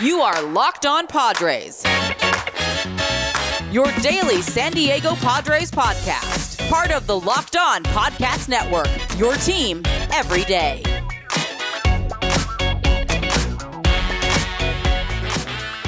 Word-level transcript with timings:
You 0.00 0.20
are 0.20 0.42
Locked 0.42 0.84
On 0.84 1.06
Padres. 1.06 1.82
Your 3.72 3.90
daily 4.02 4.42
San 4.42 4.72
Diego 4.72 5.14
Padres 5.14 5.70
podcast. 5.70 6.68
Part 6.68 6.90
of 6.90 7.06
the 7.06 7.18
Locked 7.18 7.56
On 7.56 7.82
Podcast 7.82 8.50
Network. 8.50 8.88
Your 9.18 9.34
team 9.36 9.80
every 10.12 10.44
day. 10.44 10.82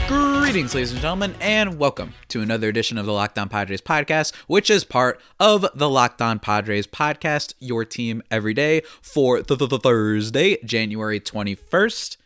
Greetings, 0.06 0.74
ladies 0.74 0.92
and 0.92 1.00
gentlemen, 1.02 1.34
and 1.42 1.78
welcome 1.78 2.14
to 2.28 2.40
another 2.40 2.68
edition 2.68 2.96
of 2.96 3.04
the 3.04 3.12
Locked 3.12 3.38
On 3.38 3.50
Padres 3.50 3.82
podcast, 3.82 4.34
which 4.46 4.70
is 4.70 4.84
part 4.84 5.20
of 5.38 5.66
the 5.74 5.90
Locked 5.90 6.22
On 6.22 6.38
Padres 6.38 6.86
podcast, 6.86 7.52
your 7.58 7.84
team 7.84 8.22
every 8.30 8.54
day 8.54 8.80
for 9.02 9.42
th- 9.42 9.58
th- 9.58 9.68
th- 9.68 9.82
Thursday, 9.82 10.56
January 10.64 11.20
21st. 11.20 12.16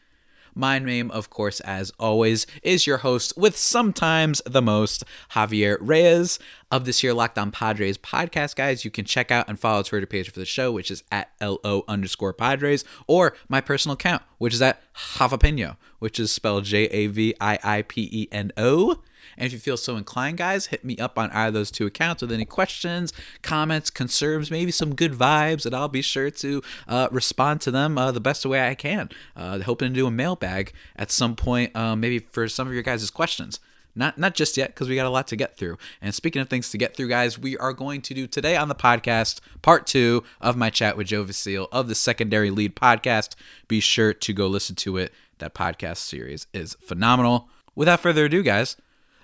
My 0.55 0.79
name, 0.79 1.11
of 1.11 1.31
course, 1.31 1.61
as 1.61 1.93
always, 1.99 2.47
is 2.63 2.87
your 2.87 2.99
host 2.99 3.33
with 3.39 3.57
sometimes 3.57 4.43
the 4.45 4.61
most, 4.61 5.03
Javier 5.31 5.79
Reyes 5.81 6.39
of 6.71 6.85
this 6.85 7.03
year 7.03 7.15
Locked 7.15 7.39
On 7.39 7.51
Padres 7.51 7.97
podcast, 7.97 8.55
guys. 8.57 8.85
You 8.85 8.91
can 8.91 9.07
check 9.07 9.31
out 9.31 9.49
and 9.49 9.59
follow 9.59 9.83
Twitter 9.83 10.07
page 10.07 10.31
for 10.31 10.39
the 10.39 10.45
show, 10.45 10.71
which 10.71 10.91
is 10.91 11.05
at 11.11 11.31
LO 11.41 11.85
underscore 11.89 12.35
Padres, 12.35 12.85
or 13.07 13.35
my 13.49 13.63
personal 13.63 13.95
account, 13.95 14.23
which 14.37 14.53
is 14.53 14.61
at 14.61 14.83
Javapeno, 14.95 15.77
which 16.01 16.21
is 16.21 16.31
spelled 16.31 16.65
J 16.65 16.85
A 16.85 17.07
V 17.07 17.35
I 17.41 17.59
I 17.63 17.83
P 17.83 18.09
E 18.13 18.29
N 18.31 18.53
O. 18.59 19.01
And 19.37 19.47
if 19.47 19.53
you 19.53 19.59
feel 19.59 19.77
so 19.77 19.97
inclined, 19.97 20.39
guys, 20.39 20.67
hit 20.67 20.85
me 20.85 20.97
up 20.99 21.19
on 21.19 21.31
either 21.31 21.49
of 21.49 21.55
those 21.55 21.71
two 21.71 21.87
accounts 21.87 22.23
with 22.23 22.33
any 22.33 22.45
questions, 22.45 23.13
comments, 23.43 23.91
concerns, 23.91 24.51
maybe 24.51 24.71
some 24.71 24.95
good 24.95 25.13
vibes, 25.13 25.67
and 25.67 25.75
I'll 25.75 25.89
be 25.89 26.03
sure 26.03 26.31
to 26.31 26.63
uh, 26.89 27.09
respond 27.11 27.61
to 27.63 27.71
them 27.71 27.99
uh, 27.99 28.13
the 28.13 28.21
best 28.21 28.45
way 28.47 28.67
I 28.67 28.75
can. 28.75 29.11
Uh, 29.37 29.61
hoping 29.61 29.89
to 29.89 29.95
do 29.95 30.07
a 30.07 30.11
mailbag 30.11 30.73
at 30.97 31.11
some 31.11 31.37
point, 31.37 31.75
uh, 31.77 31.97
maybe 31.97 32.19
for 32.19 32.49
some 32.49 32.67
of 32.67 32.75
your 32.75 32.83
guys' 32.83 33.11
questions. 33.11 33.61
Not 33.95 34.17
not 34.17 34.35
just 34.35 34.57
yet, 34.57 34.69
because 34.69 34.89
we 34.89 34.97
got 34.97 35.07
a 35.07 35.11
lot 35.11 35.29
to 35.29 35.37
get 35.37 35.57
through. 35.57 35.77
And 36.01 36.15
speaking 36.15 36.41
of 36.41 36.49
things 36.49 36.71
to 36.71 36.79
get 36.79 36.97
through, 36.97 37.09
guys, 37.09 37.39
we 37.39 37.59
are 37.59 37.75
going 37.75 38.01
to 38.03 38.15
do 38.15 38.27
today 38.27 38.57
on 38.57 38.69
the 38.69 38.75
podcast 38.75 39.41
part 39.61 39.87
two 39.87 40.25
of 40.41 40.57
my 40.57 40.71
chat 40.71 40.97
with 40.97 41.09
Joe 41.09 41.25
Vasile 41.25 41.69
of 41.71 41.89
the 41.89 41.95
Secondary 41.95 42.51
Lead 42.51 42.75
podcast. 42.75 43.35
Be 43.69 43.81
sure 43.81 44.15
to 44.15 44.33
go 44.33 44.47
listen 44.47 44.77
to 44.77 44.97
it. 44.97 45.13
That 45.39 45.55
podcast 45.55 45.99
series 45.99 46.47
is 46.55 46.75
phenomenal. 46.81 47.51
Without 47.75 48.01
further 48.01 48.27
ado, 48.27 48.43
guys, 48.43 48.77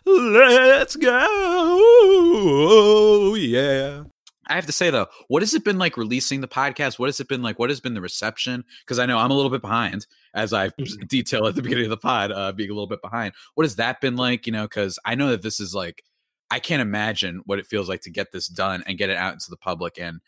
let's 0.08 0.96
go. 0.96 1.26
Oh 2.70 3.34
yeah. 3.34 4.04
I 4.48 4.54
have 4.54 4.66
to 4.66 4.72
say 4.72 4.90
though, 4.90 5.06
what 5.28 5.42
has 5.42 5.54
it 5.54 5.64
been 5.64 5.78
like 5.78 5.96
releasing 5.96 6.40
the 6.40 6.48
podcast? 6.48 6.98
What 6.98 7.08
has 7.08 7.20
it 7.20 7.28
been 7.28 7.42
like? 7.42 7.58
What 7.58 7.70
has 7.70 7.80
been 7.80 7.94
the 7.94 8.00
reception? 8.00 8.64
Because 8.80 8.98
I 8.98 9.06
know 9.06 9.18
I'm 9.18 9.30
a 9.30 9.34
little 9.34 9.50
bit 9.50 9.60
behind, 9.60 10.06
as 10.34 10.52
I 10.52 10.70
detailed 11.08 11.48
at 11.48 11.54
the 11.54 11.62
beginning 11.62 11.84
of 11.84 11.90
the 11.90 11.98
pod, 11.98 12.32
uh, 12.32 12.52
being 12.52 12.70
a 12.70 12.72
little 12.72 12.86
bit 12.86 13.02
behind. 13.02 13.34
What 13.54 13.64
has 13.64 13.76
that 13.76 14.00
been 14.00 14.16
like? 14.16 14.46
You 14.46 14.52
know, 14.52 14.64
because 14.64 14.98
I 15.04 15.14
know 15.14 15.30
that 15.30 15.42
this 15.42 15.60
is 15.60 15.74
like, 15.74 16.02
I 16.50 16.60
can't 16.60 16.80
imagine 16.80 17.42
what 17.44 17.58
it 17.58 17.66
feels 17.66 17.88
like 17.88 18.00
to 18.02 18.10
get 18.10 18.32
this 18.32 18.48
done 18.48 18.82
and 18.86 18.96
get 18.96 19.10
it 19.10 19.18
out 19.18 19.34
into 19.34 19.50
the 19.50 19.56
public 19.58 19.98
and 19.98 20.20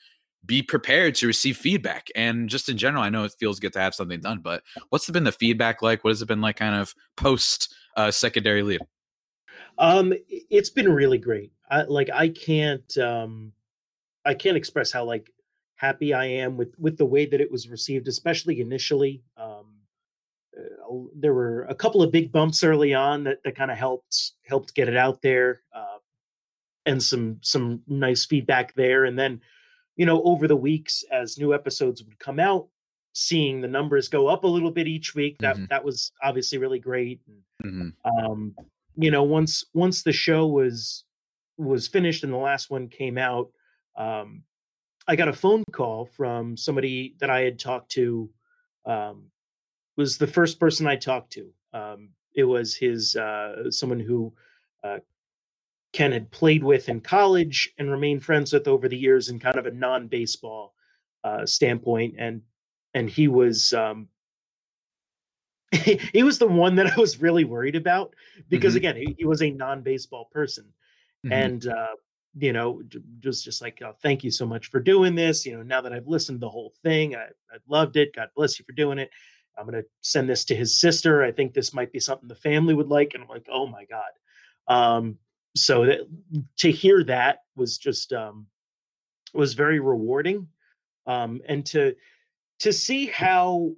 be 0.45 0.63
prepared 0.63 1.15
to 1.17 1.27
receive 1.27 1.57
feedback. 1.57 2.09
And 2.15 2.49
just 2.49 2.69
in 2.69 2.77
general, 2.77 3.03
I 3.03 3.09
know 3.09 3.25
it 3.25 3.33
feels 3.39 3.59
good 3.59 3.73
to 3.75 3.81
have 3.81 3.95
something 3.95 4.21
done, 4.21 4.41
but 4.43 4.63
what's 4.91 5.09
been 5.09 5.25
the 5.25 5.33
feedback 5.33 5.81
like? 5.81 6.05
What 6.05 6.11
has 6.11 6.21
it 6.21 6.29
been 6.29 6.41
like, 6.43 6.57
kind 6.57 6.75
of 6.75 6.95
post 7.17 7.75
uh, 7.97 8.11
secondary 8.11 8.63
lead? 8.63 8.81
Um, 9.81 10.13
it's 10.29 10.69
been 10.71 10.93
really 10.93 11.17
great. 11.19 11.53
I, 11.71 11.83
like 11.83 12.11
I 12.13 12.29
can't, 12.29 12.97
um, 12.99 13.53
I 14.27 14.35
can't 14.35 14.57
express 14.57 14.93
how 14.93 15.05
like 15.05 15.31
happy 15.77 16.13
I 16.13 16.27
am 16.27 16.59
with 16.59 16.79
with 16.79 16.99
the 16.99 17.07
way 17.07 17.25
that 17.25 17.41
it 17.41 17.51
was 17.51 17.69
received, 17.69 18.07
especially 18.07 18.61
initially. 18.61 19.23
Um, 19.39 19.77
uh, 20.57 20.97
there 21.15 21.33
were 21.33 21.63
a 21.65 21.75
couple 21.75 22.03
of 22.03 22.13
big 22.13 22.31
bumps 22.31 22.63
early 22.63 22.93
on 22.93 23.25
that 23.25 23.43
that 23.45 23.57
kind 23.57 23.71
of 23.71 23.79
helped 23.79 24.33
helped 24.47 24.75
get 24.75 24.89
it 24.89 24.97
out 24.99 25.23
there, 25.23 25.63
uh, 25.75 25.99
and 26.85 27.03
some 27.03 27.39
some 27.41 27.83
nice 27.87 28.27
feedback 28.27 28.75
there. 28.75 29.07
And 29.07 29.19
then, 29.19 29.41
you 29.97 30.05
know, 30.05 30.23
over 30.25 30.47
the 30.47 30.57
weeks 30.57 31.05
as 31.11 31.39
new 31.39 31.55
episodes 31.55 32.05
would 32.05 32.19
come 32.19 32.39
out, 32.39 32.69
seeing 33.15 33.63
the 33.63 33.69
numbers 33.69 34.09
go 34.09 34.27
up 34.27 34.45
a 34.45 34.49
little 34.49 34.71
bit 34.71 34.87
each 34.87 35.15
week 35.15 35.39
that 35.39 35.57
Mhm. 35.57 35.69
that 35.71 35.83
was 35.85 36.13
obviously 36.23 36.59
really 36.59 36.81
great. 36.81 37.23
And, 37.27 37.43
Mhm. 37.65 37.95
um, 38.05 38.55
you 39.01 39.11
know, 39.11 39.23
once 39.23 39.65
once 39.73 40.03
the 40.03 40.13
show 40.13 40.47
was 40.47 41.05
was 41.57 41.89
finished 41.89 42.23
and 42.23 42.33
the 42.33 42.37
last 42.37 42.71
one 42.71 42.89
came 42.89 43.17
out, 43.17 43.51
um, 43.97 44.43
I 45.09 45.17
got 45.17 45.29
a 45.29 45.33
phone 45.33 45.65
call 45.73 46.05
from 46.05 46.57
somebody 46.57 47.17
that 47.21 47.31
I 47.31 47.41
had 47.41 47.59
talked 47.59 47.91
to. 47.93 48.31
Um, 48.85 49.31
was 49.97 50.19
the 50.19 50.27
first 50.27 50.61
person 50.61 50.87
I 50.87 50.97
talked 50.97 51.33
to. 51.33 51.51
Um, 51.73 52.11
it 52.35 52.45
was 52.45 52.75
his 52.75 53.17
uh, 53.17 53.71
someone 53.71 54.01
who 54.01 54.33
uh, 54.85 54.99
Ken 55.93 56.13
had 56.13 56.31
played 56.31 56.63
with 56.63 56.89
in 56.89 57.01
college 57.01 57.73
and 57.79 57.91
remained 57.91 58.25
friends 58.25 58.53
with 58.53 58.69
over 58.69 58.89
the 58.89 58.97
years 58.97 59.29
in 59.29 59.39
kind 59.39 59.57
of 59.57 59.67
a 59.67 59.71
non-baseball 59.71 60.75
uh, 61.25 61.47
standpoint, 61.47 62.15
and 62.19 62.43
and 62.95 63.09
he 63.09 63.29
was 63.29 63.73
um, 63.73 64.09
he 66.13 66.23
was 66.23 66.39
the 66.39 66.47
one 66.47 66.75
that 66.77 66.87
I 66.87 67.01
was 67.01 67.21
really 67.21 67.45
worried 67.45 67.77
about 67.77 68.15
because 68.49 68.75
Mhm. 68.75 68.79
again 68.79 68.97
he, 68.97 69.15
he 69.19 69.25
was 69.25 69.43
a 69.43 69.51
non-baseball 69.51 70.29
person 70.33 70.73
Mhm. 71.25 71.33
and 71.33 71.67
uh, 71.67 71.95
you 72.39 72.53
know 72.53 72.83
just 73.21 73.45
just 73.45 73.61
like 73.61 73.81
oh, 73.85 73.93
thank 74.03 74.23
you 74.25 74.31
so 74.31 74.47
much 74.47 74.69
for 74.69 74.81
doing 74.81 75.15
this 75.15 75.45
you 75.45 75.57
know 75.57 75.65
now 75.65 75.81
that 75.81 75.93
i've 75.93 76.07
listened 76.07 76.37
to 76.37 76.47
the 76.47 76.49
whole 76.49 76.73
thing 76.85 77.17
I, 77.17 77.25
I 77.25 77.57
loved 77.67 77.97
it 77.97 78.15
god 78.15 78.29
bless 78.37 78.57
you 78.57 78.65
for 78.65 78.71
doing 78.73 79.01
it 79.01 79.11
i'm 79.59 79.67
going 79.67 79.83
to 79.83 79.89
send 80.01 80.29
this 80.29 80.45
to 80.45 80.55
his 80.55 80.79
sister 80.81 81.25
i 81.25 81.33
think 81.33 81.53
this 81.53 81.75
might 81.75 81.93
be 81.93 81.99
something 81.99 82.29
the 82.29 82.37
family 82.37 82.73
would 82.73 82.87
like 82.89 83.15
and 83.15 83.23
i'm 83.25 83.29
like 83.29 83.49
oh 83.51 83.67
my 83.67 83.85
god 83.85 84.13
um 84.73 85.19
so 85.57 85.85
that 85.87 86.01
to 86.59 86.71
hear 86.71 87.03
that 87.03 87.41
was 87.57 87.79
just 87.79 88.13
um 88.13 88.47
was 89.35 89.55
very 89.55 89.81
rewarding 89.81 90.47
um 91.07 91.41
and 91.49 91.67
to 91.67 91.97
to 92.61 92.73
see 92.73 93.07
how 93.07 93.73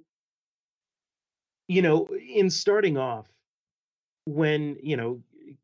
you 1.67 1.81
know 1.81 2.07
in 2.07 2.49
starting 2.49 2.97
off 2.97 3.27
when 4.25 4.77
you 4.81 4.97
know 4.97 5.21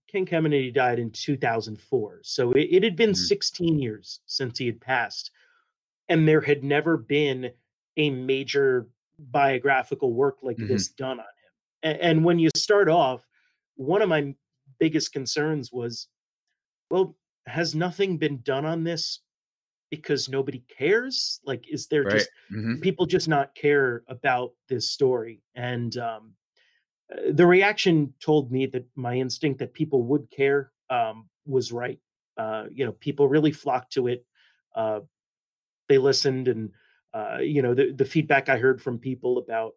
Ken 0.07 0.25
Kennedy 0.25 0.71
died 0.71 0.99
in 0.99 1.11
2004, 1.11 2.21
so 2.23 2.51
it, 2.53 2.67
it 2.71 2.83
had 2.83 2.95
been 2.95 3.11
Mhm. 3.11 3.27
16 3.27 3.79
years 3.79 4.21
since 4.25 4.57
he 4.57 4.65
had 4.65 4.81
passed, 4.81 5.31
and 6.07 6.27
there 6.27 6.41
had 6.41 6.63
never 6.63 6.97
been 6.97 7.51
a 7.97 8.09
major 8.09 8.87
biographical 9.19 10.13
work 10.13 10.37
like 10.41 10.57
Mhm. 10.57 10.67
this 10.67 10.87
done 10.89 11.19
on 11.19 11.25
him. 11.25 11.53
And, 11.83 11.99
and 11.99 12.25
when 12.25 12.39
you 12.39 12.49
start 12.55 12.89
off, 12.89 13.27
one 13.75 14.01
of 14.01 14.09
my 14.09 14.33
biggest 14.79 15.11
concerns 15.13 15.71
was, 15.71 16.07
well, 16.89 17.15
has 17.45 17.75
nothing 17.75 18.17
been 18.17 18.41
done 18.41 18.65
on 18.65 18.83
this 18.83 19.19
because 19.89 20.29
nobody 20.29 20.63
cares? 20.77 21.39
Like, 21.45 21.65
is 21.69 21.87
there 21.87 22.03
Right. 22.03 22.13
just 22.13 22.29
Mhm. 22.51 22.81
people 22.81 23.05
just 23.05 23.27
not 23.27 23.55
care 23.55 24.03
about 24.07 24.53
this 24.67 24.89
story? 24.89 25.41
And 25.55 25.95
um, 25.97 26.33
uh, 27.11 27.31
the 27.31 27.45
reaction 27.45 28.13
told 28.19 28.51
me 28.51 28.65
that 28.67 28.85
my 28.95 29.15
instinct 29.15 29.59
that 29.59 29.73
people 29.73 30.03
would 30.03 30.29
care 30.31 30.71
um, 30.89 31.29
was 31.45 31.71
right. 31.71 31.99
Uh, 32.37 32.65
you 32.71 32.85
know, 32.85 32.93
people 32.93 33.27
really 33.27 33.51
flocked 33.51 33.93
to 33.93 34.07
it. 34.07 34.25
Uh, 34.75 35.01
they 35.87 35.97
listened, 35.97 36.47
and 36.47 36.71
uh, 37.13 37.39
you 37.39 37.61
know, 37.61 37.73
the 37.73 37.91
the 37.91 38.05
feedback 38.05 38.49
I 38.49 38.57
heard 38.57 38.81
from 38.81 38.99
people 38.99 39.39
about 39.39 39.73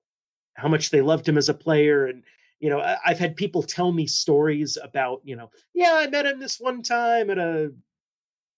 how 0.54 0.68
much 0.68 0.90
they 0.90 1.00
loved 1.00 1.28
him 1.28 1.38
as 1.38 1.48
a 1.48 1.54
player, 1.54 2.06
and 2.06 2.22
you 2.60 2.70
know, 2.70 2.80
I've 3.04 3.18
had 3.18 3.34
people 3.34 3.62
tell 3.62 3.90
me 3.90 4.06
stories 4.06 4.78
about, 4.80 5.20
you 5.24 5.34
know, 5.34 5.50
yeah, 5.74 5.94
I 5.94 6.06
met 6.06 6.26
him 6.26 6.38
this 6.38 6.60
one 6.60 6.82
time 6.82 7.28
at 7.30 7.38
a 7.38 7.72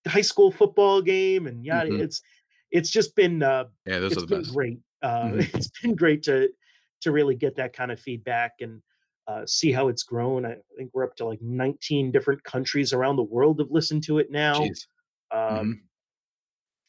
high 0.06 0.20
school 0.22 0.50
football 0.50 1.02
game, 1.02 1.46
and 1.46 1.64
yeah, 1.64 1.84
Mhm. 1.84 2.00
it's 2.02 2.22
it's 2.70 2.90
just 2.90 3.14
been 3.16 3.42
uh, 3.42 3.64
Yeah, 3.86 4.00
those 4.00 4.12
it's 4.12 4.18
are 4.22 4.26
the 4.26 4.34
been 4.34 4.42
best. 4.42 4.54
great. 4.54 4.78
Uh, 5.02 5.30
Mhm. 5.30 5.38
It's 5.54 5.70
been 5.80 5.94
great 5.94 6.22
to 6.24 6.50
to 7.02 7.12
really 7.12 7.34
get 7.34 7.56
that 7.56 7.72
kind 7.74 7.92
of 7.92 8.00
feedback 8.00 8.52
and 8.60 8.82
uh, 9.26 9.44
see 9.46 9.72
how 9.72 9.88
it's 9.88 10.02
grown. 10.02 10.44
I 10.46 10.56
think 10.76 10.90
we're 10.94 11.04
up 11.04 11.16
to 11.16 11.24
like 11.26 11.40
19 11.42 12.10
different 12.12 12.42
countries 12.44 12.92
around 12.92 13.16
the 13.16 13.22
world 13.22 13.58
have 13.60 13.70
listened 13.70 14.02
to 14.04 14.18
it 14.18 14.30
now. 14.30 14.60
Jeez. 14.60 14.86
Um, 15.30 15.82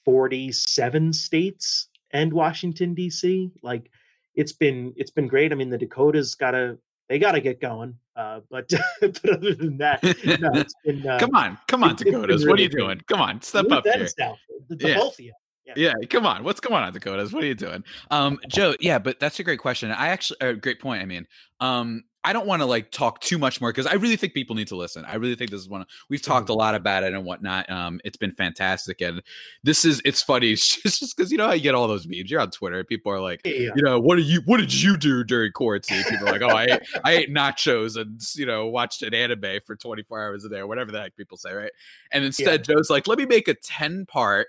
47 0.06 1.14
states 1.14 1.90
and 2.12 2.32
Washington 2.34 2.94
D.C. 2.94 3.52
Like 3.64 3.90
it's 4.36 4.54
been 4.54 4.94
it's 4.96 5.12
been 5.12 5.28
great. 5.28 5.52
I 5.52 5.56
mean, 5.56 5.70
the 5.70 5.78
Dakotas 5.78 6.36
gotta 6.36 6.78
they 7.10 7.20
gotta 7.20 7.40
get 7.42 7.62
going. 7.62 7.96
Uh, 8.16 8.40
but 8.50 8.70
but 9.02 9.30
other 9.30 9.54
than 9.56 9.78
that, 9.78 10.02
no, 10.04 10.50
it's 10.54 10.74
been 10.86 11.06
uh, 11.06 11.20
Come 11.20 11.36
on, 11.36 11.58
come 11.68 11.84
on, 11.84 11.96
Dakotas. 11.96 12.46
What 12.46 12.60
are 12.60 12.62
you 12.62 12.70
doing? 12.70 13.02
Come 13.08 13.22
on, 13.22 13.42
step 13.42 13.72
up 13.72 13.86
here. 13.86 14.08
south, 14.08 14.38
the, 14.70 14.76
the 14.76 14.90
Yeah. 14.90 14.98
both 14.98 15.14
of 15.14 15.20
you. 15.20 15.34
Yeah. 15.66 15.74
yeah. 15.78 15.94
come 16.10 16.28
on. 16.28 16.44
What's 16.44 16.60
going 16.60 16.84
on, 16.84 16.94
Dakotas? 16.94 17.34
What 17.34 17.44
are 17.44 17.48
you 17.48 17.56
doing? 17.56 17.84
Um, 18.12 18.40
Joe, 18.48 18.76
yeah, 18.80 19.00
but 19.00 19.20
that's 19.20 19.40
a 19.40 19.44
great 19.44 19.60
question. 19.60 19.92
I 19.92 20.10
actually 20.10 20.38
a 20.42 20.54
great 20.54 20.80
point. 20.80 21.02
I 21.02 21.06
mean, 21.06 21.26
um, 21.60 22.04
I 22.26 22.34
don't 22.34 22.48
want 22.48 22.62
to 22.62 22.66
like 22.66 22.92
talk 22.92 23.22
too 23.22 23.38
much 23.38 23.62
more 23.62 23.70
because 23.72 23.86
I 23.86 23.94
really 23.94 24.16
think 24.16 24.34
people 24.34 24.56
need 24.56 24.68
to 24.70 24.76
listen. 24.76 25.06
I 25.06 25.16
really 25.16 25.36
think 25.36 25.52
this 25.52 25.62
is 25.62 25.70
one 25.70 25.82
of, 25.82 25.88
we've 26.10 26.22
talked 26.24 26.50
a 26.50 26.54
lot 26.54 26.74
about 26.74 27.04
it 27.04 27.14
and 27.14 27.24
whatnot. 27.24 27.70
Um, 27.70 28.02
it's 28.04 28.18
been 28.18 28.32
fantastic, 28.34 29.00
and 29.00 29.22
this 29.64 29.86
is 29.86 30.02
it's 30.04 30.22
funny. 30.22 30.56
It's 30.86 31.00
just 31.00 31.16
because 31.16 31.32
you 31.32 31.38
know 31.38 31.46
how 31.48 31.54
you 31.54 31.62
get 31.62 31.76
all 31.76 31.88
those 31.88 32.08
memes. 32.08 32.30
You're 32.32 32.42
on 32.42 32.50
Twitter. 32.52 32.84
People 32.84 33.12
are 33.12 33.20
like, 33.22 33.42
Yeah. 33.46 33.70
you 33.76 33.84
know, 33.84 34.00
what 34.00 34.16
did 34.16 34.26
you 34.26 34.42
what 34.46 34.58
did 34.58 34.74
you 34.74 34.98
do 34.98 35.24
during 35.24 35.52
quarantine? 35.52 36.04
People 36.04 36.28
are 36.28 36.32
like, 36.32 36.42
oh, 36.42 36.48
I 36.50 36.64
ate, 36.66 36.82
I 37.04 37.12
ate 37.14 37.34
nachos 37.34 37.96
and 38.00 38.20
you 38.36 38.46
know 38.46 38.66
watched 38.68 39.04
an 39.04 39.14
anime 39.14 39.60
for 39.66 39.76
24 39.76 40.22
hours 40.24 40.46
a 40.46 40.50
day 40.50 40.58
or 40.58 40.68
whatever 40.68 40.92
the 40.92 41.00
heck 41.00 41.16
people 41.16 41.38
say, 41.38 41.54
right? 41.54 41.72
And 42.12 42.26
instead, 42.26 42.64
Joe's 42.64 42.90
like, 42.90 43.08
let 43.08 43.18
me 43.20 43.26
make 43.26 43.48
a 43.48 43.54
10 43.54 44.06
part, 44.08 44.48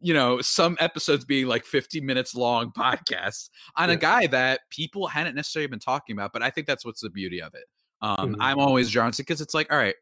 you 0.00 0.14
know, 0.14 0.40
some 0.40 0.76
episodes 0.80 1.24
being 1.24 1.46
like 1.46 1.64
50 1.64 2.00
minutes 2.00 2.34
long 2.34 2.72
podcasts 2.76 3.50
on 3.76 3.90
a 3.90 3.96
guy 3.96 4.26
that 4.28 4.60
people 4.70 5.06
hadn't 5.06 5.34
necessarily 5.34 5.66
been 5.68 5.78
talking 5.78 6.14
about. 6.16 6.32
But 6.32 6.42
I 6.42 6.50
think 6.50 6.66
that's 6.66 6.84
what's 6.84 7.00
the 7.02 7.10
beauty 7.10 7.40
of 7.42 7.54
it. 7.54 7.64
Um, 8.02 8.34
Mhm. 8.34 8.36
I'm 8.40 8.58
always 8.58 8.90
drawn 8.90 9.12
to 9.12 9.22
because 9.22 9.40
it's 9.40 9.52
like, 9.54 9.70
all 9.70 9.78
right, 9.78 9.94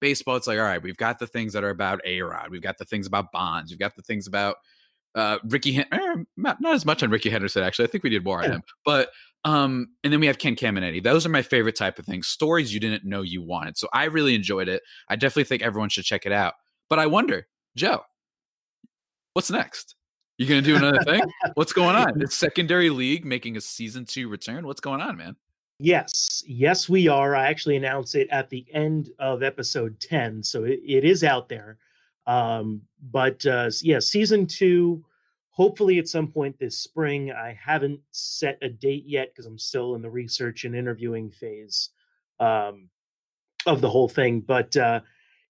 baseball, 0.00 0.36
it's 0.36 0.46
like, 0.46 0.58
all 0.58 0.64
right, 0.64 0.82
we've 0.82 0.96
got 0.96 1.18
the 1.18 1.26
things 1.26 1.52
that 1.54 1.64
are 1.64 1.70
about 1.70 2.00
A 2.04 2.20
Rod, 2.20 2.50
we've 2.50 2.62
got 2.62 2.78
the 2.78 2.84
things 2.84 3.06
about 3.06 3.32
Bonds, 3.32 3.70
we've 3.72 3.78
got 3.78 3.96
the 3.96 4.02
things 4.02 4.26
about 4.26 4.56
uh 5.16 5.38
Ricky 5.48 5.72
Hen- 5.72 5.86
er, 5.92 6.24
not, 6.36 6.60
not 6.60 6.74
as 6.74 6.84
much 6.84 7.02
on 7.04 7.10
Rickey 7.10 7.30
Henderson 7.30 7.62
actually. 7.62 7.86
I 7.86 7.88
think 7.88 8.02
we 8.02 8.10
did 8.10 8.24
more 8.24 8.42
on 8.42 8.50
him. 8.50 8.62
But 8.84 9.10
um 9.44 9.88
and 10.02 10.12
then 10.12 10.18
we 10.20 10.26
have 10.26 10.38
Ken 10.38 10.56
Caminiti. 10.56 11.02
Those 11.02 11.24
are 11.24 11.28
my 11.28 11.42
favorite 11.42 11.76
type 11.76 11.98
of 12.00 12.04
things. 12.04 12.26
Stories 12.26 12.74
you 12.74 12.80
didn't 12.80 13.04
know 13.04 13.22
you 13.22 13.40
wanted. 13.42 13.76
So 13.78 13.88
I 13.92 14.04
really 14.06 14.34
enjoyed 14.34 14.68
it. 14.68 14.82
I 15.08 15.14
definitely 15.16 15.44
think 15.44 15.62
everyone 15.62 15.88
should 15.88 16.04
check 16.04 16.26
it 16.26 16.32
out. 16.32 16.54
But 16.90 16.98
I 16.98 17.06
wonder, 17.06 17.46
Joe, 17.76 18.02
what's 19.34 19.50
next? 19.50 19.96
You 20.38 20.48
gonna 20.48 20.62
do 20.62 20.76
another 20.76 21.02
thing? 21.04 21.22
What's 21.54 21.72
going 21.72 21.94
on? 21.94 22.20
Is 22.20 22.34
secondary 22.34 22.90
lead 22.90 23.24
making 23.24 23.56
a 23.56 23.60
season 23.60 24.04
two 24.04 24.28
return? 24.28 24.66
What's 24.66 24.80
going 24.80 25.00
on, 25.00 25.16
man? 25.16 25.36
Yes, 25.78 26.42
yes, 26.46 26.88
we 26.88 27.06
are. 27.06 27.36
I 27.36 27.48
actually 27.48 27.76
announced 27.76 28.16
it 28.16 28.28
at 28.30 28.50
the 28.50 28.66
end 28.72 29.10
of 29.20 29.44
episode 29.44 30.00
10, 30.00 30.42
so 30.42 30.64
it, 30.64 30.80
it 30.84 31.04
is 31.04 31.22
out 31.22 31.48
there. 31.48 31.78
Um, 32.26 32.82
but 33.12 33.44
uh, 33.46 33.70
yeah, 33.82 34.00
season 34.00 34.46
two, 34.46 35.04
hopefully 35.50 35.98
at 35.98 36.08
some 36.08 36.28
point 36.28 36.58
this 36.58 36.78
spring. 36.78 37.30
I 37.30 37.56
haven't 37.60 38.00
set 38.10 38.58
a 38.62 38.68
date 38.68 39.04
yet 39.06 39.28
because 39.30 39.46
I'm 39.46 39.58
still 39.58 39.94
in 39.94 40.02
the 40.02 40.10
research 40.10 40.64
and 40.64 40.74
interviewing 40.74 41.30
phase 41.30 41.90
um, 42.40 42.88
of 43.66 43.80
the 43.80 43.90
whole 43.90 44.08
thing. 44.08 44.40
But 44.40 44.76
uh, 44.76 45.00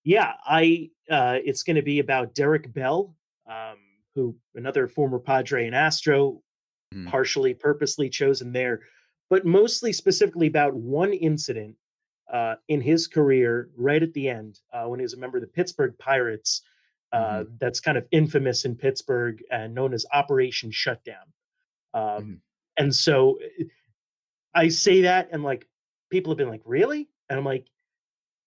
yeah, 0.04 0.32
I 0.44 0.90
uh, 1.10 1.38
it's 1.44 1.62
going 1.62 1.76
to 1.76 1.82
be 1.82 2.00
about 2.00 2.34
Derek 2.34 2.72
Bell, 2.72 3.14
um, 3.46 3.78
who 4.14 4.36
another 4.54 4.86
former 4.88 5.18
Padre 5.18 5.66
and 5.66 5.74
Astro, 5.74 6.42
Mhm. 6.92 7.08
partially 7.08 7.54
purposely 7.54 8.08
chosen 8.08 8.52
there, 8.52 8.82
but 9.28 9.44
mostly 9.44 9.92
specifically 9.92 10.46
about 10.46 10.74
one 10.74 11.12
incident 11.12 11.76
uh, 12.32 12.56
in 12.68 12.80
his 12.80 13.06
career 13.06 13.70
right 13.76 14.02
at 14.02 14.12
the 14.14 14.28
end 14.28 14.60
uh, 14.72 14.86
when 14.86 14.98
he 15.00 15.02
was 15.02 15.14
a 15.14 15.18
member 15.18 15.36
of 15.38 15.42
the 15.42 15.48
Pittsburgh 15.48 15.96
Pirates. 15.98 16.62
Uh, 17.12 17.44
That's 17.58 17.80
kind 17.80 17.96
of 17.98 18.06
infamous 18.12 18.64
in 18.64 18.74
Pittsburgh 18.76 19.42
and 19.50 19.74
known 19.74 19.92
as 19.92 20.04
Operation 20.12 20.70
Shutdown. 20.70 21.32
Um, 21.92 22.02
Mhm. 22.24 22.40
And 22.76 22.94
so 22.94 23.36
eh, 23.58 23.64
I 24.54 24.68
say 24.68 25.02
that, 25.02 25.28
and 25.32 25.42
like 25.44 25.68
people 26.10 26.30
have 26.32 26.38
been 26.38 26.48
like, 26.48 26.62
"Really?" 26.64 27.08
And 27.28 27.38
I'm 27.38 27.44
like, 27.44 27.68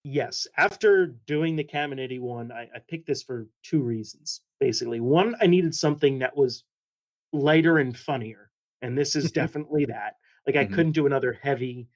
"Yes." 0.04 0.48
After 0.58 1.06
doing 1.08 1.56
the 1.56 1.64
Caminiti 1.64 2.20
one, 2.20 2.52
I, 2.52 2.70
I 2.76 2.80
picked 2.80 3.08
this 3.08 3.24
for 3.24 3.48
two 3.62 3.82
reasons. 3.82 4.42
Basically, 4.60 5.00
one, 5.00 5.36
I 5.42 5.48
needed 5.48 5.76
something 5.76 6.20
that 6.20 6.36
was 6.36 6.64
lighter 7.32 7.78
and 7.78 7.96
funnier, 7.98 8.50
and 8.82 8.98
this 8.98 9.16
is 9.16 9.32
definitely 9.32 9.86
that. 9.86 10.18
Like, 10.46 10.56
I 10.56 10.66
Mhm. 10.66 10.74
couldn't 10.74 10.92
do 10.94 11.06
another 11.06 11.34
heavy, 11.34 11.88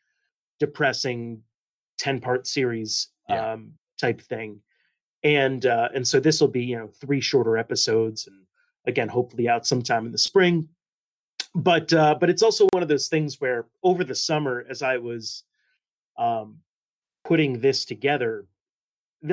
depressing 0.60 1.44
ten 1.98 2.19
part 2.19 2.46
series 2.48 3.10
Yeah. 3.30 3.54
um, 3.54 3.78
type 3.98 4.22
thing, 4.22 4.62
and 5.24 5.66
uh, 5.66 5.90
and 5.94 6.08
so 6.08 6.19
this 6.19 6.40
will 6.40 6.48
be 6.50 6.63
you 6.63 6.78
know 6.78 6.88
three 6.88 7.22
shorter 7.22 7.58
episodes, 7.58 8.28
and 8.28 8.46
again, 8.86 9.08
hopefully 9.08 9.48
out 9.50 9.66
sometime 9.66 10.06
in 10.06 10.12
the 10.12 10.18
spring 10.18 10.69
but 11.54 11.92
uh 11.92 12.16
but 12.18 12.30
it's 12.30 12.42
also 12.44 12.66
one 12.72 12.81
of 12.81 12.88
those 12.88 13.10
things 13.10 13.42
where 13.42 13.68
over 13.84 14.06
the 14.06 14.16
summer 14.16 14.66
as 14.69 14.81
i 14.81 14.96
was 14.96 15.44
um 16.18 16.62
putting 17.25 17.60
this 17.60 17.84
together 17.84 18.48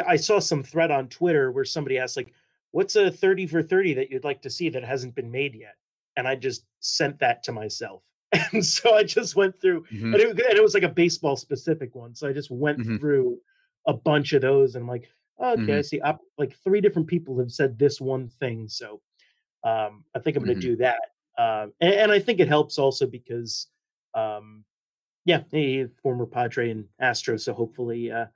i 0.05 0.17
saw 0.17 0.41
some 0.41 0.65
thread 0.65 0.91
on 0.91 1.09
twitter 1.09 1.53
where 1.53 1.65
somebody 1.65 1.97
asked 1.97 2.17
like 2.17 2.33
what's 2.73 2.97
a 2.97 3.11
30 3.11 3.47
for 3.47 3.63
30 3.63 3.95
that 3.95 4.11
you'd 4.11 4.25
like 4.25 4.43
to 4.43 4.51
see 4.51 4.69
that 4.69 4.85
hasn't 4.85 5.15
been 5.15 5.31
made 5.31 5.55
yet 5.55 5.77
and 6.17 6.27
i 6.29 6.35
just 6.35 6.67
sent 6.81 7.19
that 7.19 7.43
to 7.43 7.53
myself 7.53 8.03
and 8.53 8.65
so 8.65 8.95
i 8.95 9.03
just 9.03 9.37
went 9.37 9.59
through 9.61 9.83
Mhm. 9.93 10.13
and, 10.15 10.17
it, 10.17 10.31
and 10.31 10.59
it 10.59 10.63
was 10.63 10.75
like 10.75 10.83
a 10.83 10.89
baseball 10.89 11.37
specific 11.37 11.95
one 11.95 12.15
so 12.15 12.29
i 12.29 12.33
just 12.33 12.51
went 12.51 12.79
Mhm. 12.81 12.99
through 13.01 13.39
a 13.87 13.93
bunch 13.95 14.33
of 14.35 14.43
those 14.43 14.75
and 14.75 14.83
i'm 14.83 14.89
like 14.89 15.09
okay 15.41 15.63
Mhm. 15.63 15.79
i 15.79 15.81
see 15.81 16.01
op- 16.01 16.21
like 16.37 16.55
three 16.65 16.81
different 16.81 17.09
people 17.09 17.39
have 17.39 17.51
said 17.53 17.79
this 17.79 18.01
one 18.01 18.29
thing 18.29 18.69
so 18.69 19.01
um 19.65 20.05
i 20.15 20.19
think 20.19 20.37
i'm 20.37 20.45
going 20.45 20.61
to 20.61 20.67
do 20.69 20.77
that 20.77 21.01
um 21.39 21.73
and, 21.81 21.95
and 21.95 22.13
i 22.13 22.19
think 22.19 22.39
it 22.41 22.49
helps 22.49 22.79
also 22.79 23.07
because 23.07 23.69
um 24.15 24.65
yeah 25.25 25.43
a 25.53 25.87
former 26.03 26.27
padre 26.27 26.71
and 26.71 26.85
astro 27.01 27.37
so 27.37 27.53
hopefully 27.55 28.11
uh 28.11 28.27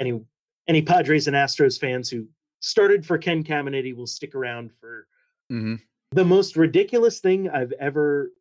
any 0.00 0.20
any 0.68 0.82
padres 0.82 1.26
and 1.26 1.36
astros 1.36 1.78
fans 1.78 2.08
who 2.08 2.26
started 2.66 3.04
for 3.04 3.18
ken 3.18 3.42
Caminiti 3.44 3.94
will 3.94 4.06
stick 4.06 4.34
around 4.34 4.72
for 4.80 5.06
Mhm. 5.50 5.80
the 6.12 6.24
most 6.24 6.56
ridiculous 6.56 7.18
thing 7.20 7.50
i've 7.50 7.72
ever 7.72 8.32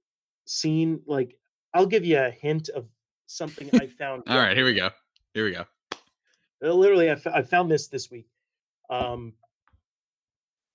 seen 0.45 1.01
like 1.05 1.37
i'll 1.73 1.85
give 1.87 2.05
you 2.05 2.17
a 2.19 2.29
hint 2.29 2.69
of 2.69 2.87
something 3.25 3.69
i 3.75 3.87
found 3.99 4.23
All 4.27 4.37
right, 4.37 4.55
here 4.55 4.65
we 4.65 4.73
go. 4.73 4.89
Here 5.33 5.45
we 5.45 5.51
go. 5.53 5.65
Uh, 6.63 6.73
literally 6.73 7.09
I, 7.09 7.13
f- 7.13 7.27
I 7.27 7.41
found 7.41 7.69
this 7.71 7.87
this 7.87 8.09
week 8.11 8.27
um 8.89 9.33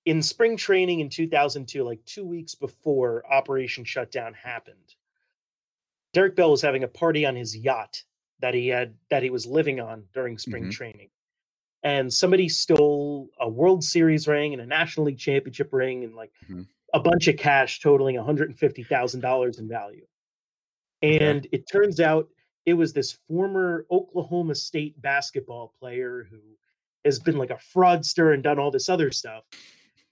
in 0.07 0.23
spring 0.23 0.57
training 0.57 1.01
in 1.01 1.09
2002 1.09 1.85
like 1.85 2.05
two 2.05 2.25
weeks 2.27 2.55
before 2.55 3.25
operation 3.33 3.85
shutdown 3.85 4.35
happened 4.35 4.95
derek 6.15 6.35
bell 6.35 6.51
was 6.51 6.63
having 6.63 6.83
a 6.85 6.89
party 6.89 7.25
on 7.27 7.37
his 7.37 7.57
yacht 7.57 8.03
that 8.41 8.55
he 8.55 8.69
had 8.69 8.95
that 9.11 9.23
he 9.23 9.31
was 9.31 9.47
living 9.47 9.79
on 9.81 10.05
during 10.15 10.37
spring 10.39 10.65
Mhm. 10.65 10.73
training 10.73 11.11
and 11.87 12.12
somebody 12.12 12.49
stole 12.49 13.31
a 13.38 13.49
world 13.49 13.85
series 13.85 14.27
ring 14.27 14.53
and 14.53 14.61
a 14.61 14.67
national 14.67 15.06
league 15.06 15.19
championship 15.19 15.73
ring 15.73 16.03
and 16.03 16.17
like 16.17 16.33
Mhm. 16.49 16.67
a 16.93 16.99
bunch 16.99 17.29
of 17.29 17.37
cash 17.37 17.79
totaling 17.81 18.17
$150000 18.19 19.59
in 19.61 19.69
value 19.69 20.05
Okay. 21.03 21.19
and 21.25 21.47
it 21.53 21.65
turns 21.71 22.00
out 22.00 22.29
it 22.65 22.75
was 22.75 22.93
this 22.93 23.12
former 23.29 23.87
Oklahoma 23.93 24.56
State 24.56 25.00
basketball 25.00 25.73
player 25.79 26.25
who 26.29 26.41
has 27.05 27.21
been 27.21 27.38
like 27.38 27.50
a 27.50 27.61
fraudster 27.73 28.35
and 28.35 28.43
done 28.43 28.59
all 28.59 28.73
this 28.73 28.88
other 28.88 29.12
stuff. 29.12 29.44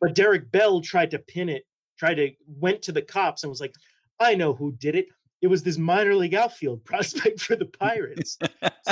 But 0.01 0.15
Derek 0.15 0.53
Bell 0.53 0.81
tried 0.81 1.11
to 1.11 1.19
pin 1.19 1.49
it, 1.49 1.67
tried 1.99 2.15
to 2.15 2.31
went 2.47 2.83
to 2.83 2.93
the 2.93 3.03
cops 3.03 3.43
and 3.43 3.51
was 3.51 3.61
like, 3.61 3.75
I 4.21 4.37
know 4.37 4.53
who 4.55 4.71
did 4.71 4.95
it. 4.95 5.09
It 5.45 5.49
was 5.49 5.63
this 5.63 5.77
minor 5.77 6.15
league 6.15 6.35
outfield 6.35 6.83
prospect 6.91 7.43
for 7.43 7.55
the 7.55 7.67
Pirates. 7.67 8.39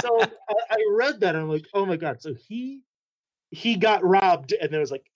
so 0.01 0.21
I, 0.51 0.55
I 0.71 0.77
read 0.91 1.19
that 1.21 1.35
and 1.35 1.45
I'm 1.45 1.49
like, 1.51 1.67
oh 1.73 1.87
my 1.87 1.97
god. 1.97 2.21
So 2.21 2.35
he 2.35 2.83
he 3.51 3.77
got 3.77 4.05
robbed, 4.05 4.53
and 4.61 4.71
there 4.71 4.81
was 4.81 4.91
like, 4.91 5.07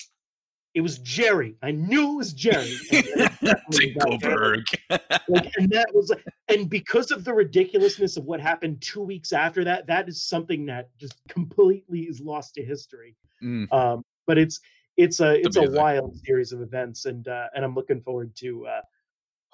it 0.74 0.80
was 0.80 0.98
Jerry. 0.98 1.56
I 1.62 1.72
knew 1.72 2.12
it 2.12 2.16
was 2.16 2.32
Jerry. 2.32 2.74
And 2.90 3.04
then 3.04 3.18
it 3.20 3.32
definitely 3.42 3.90
got 3.94 4.20
Jerry 4.20 4.64
Dinkelberg. 4.64 5.20
like 5.28 5.52
and 5.58 5.70
that 5.70 5.88
was 5.94 6.08
like 6.10 6.24
and 6.48 6.70
because 6.70 7.10
of 7.10 7.24
the 7.24 7.34
ridiculousness 7.34 8.16
of 8.16 8.24
what 8.24 8.40
happened 8.40 8.80
two 8.80 9.02
weeks 9.02 9.32
after 9.32 9.62
that 9.64 9.86
that 9.88 10.08
is 10.08 10.22
something 10.22 10.64
that 10.66 10.88
just 10.98 11.14
completely 11.28 12.00
is 12.02 12.20
lost 12.20 12.54
to 12.54 12.64
history 12.64 13.14
Mm, 13.42 13.70
um 13.70 14.02
but 14.26 14.38
it's 14.38 14.60
it's 14.96 15.20
a 15.20 15.38
it's 15.44 15.56
a 15.56 15.70
wild 15.70 16.16
series 16.24 16.52
of 16.52 16.62
events 16.62 17.04
and 17.04 17.28
uh 17.28 17.48
and 17.54 17.64
i'm 17.64 17.74
looking 17.74 18.00
forward 18.00 18.34
to 18.36 18.66
uh 18.66 18.80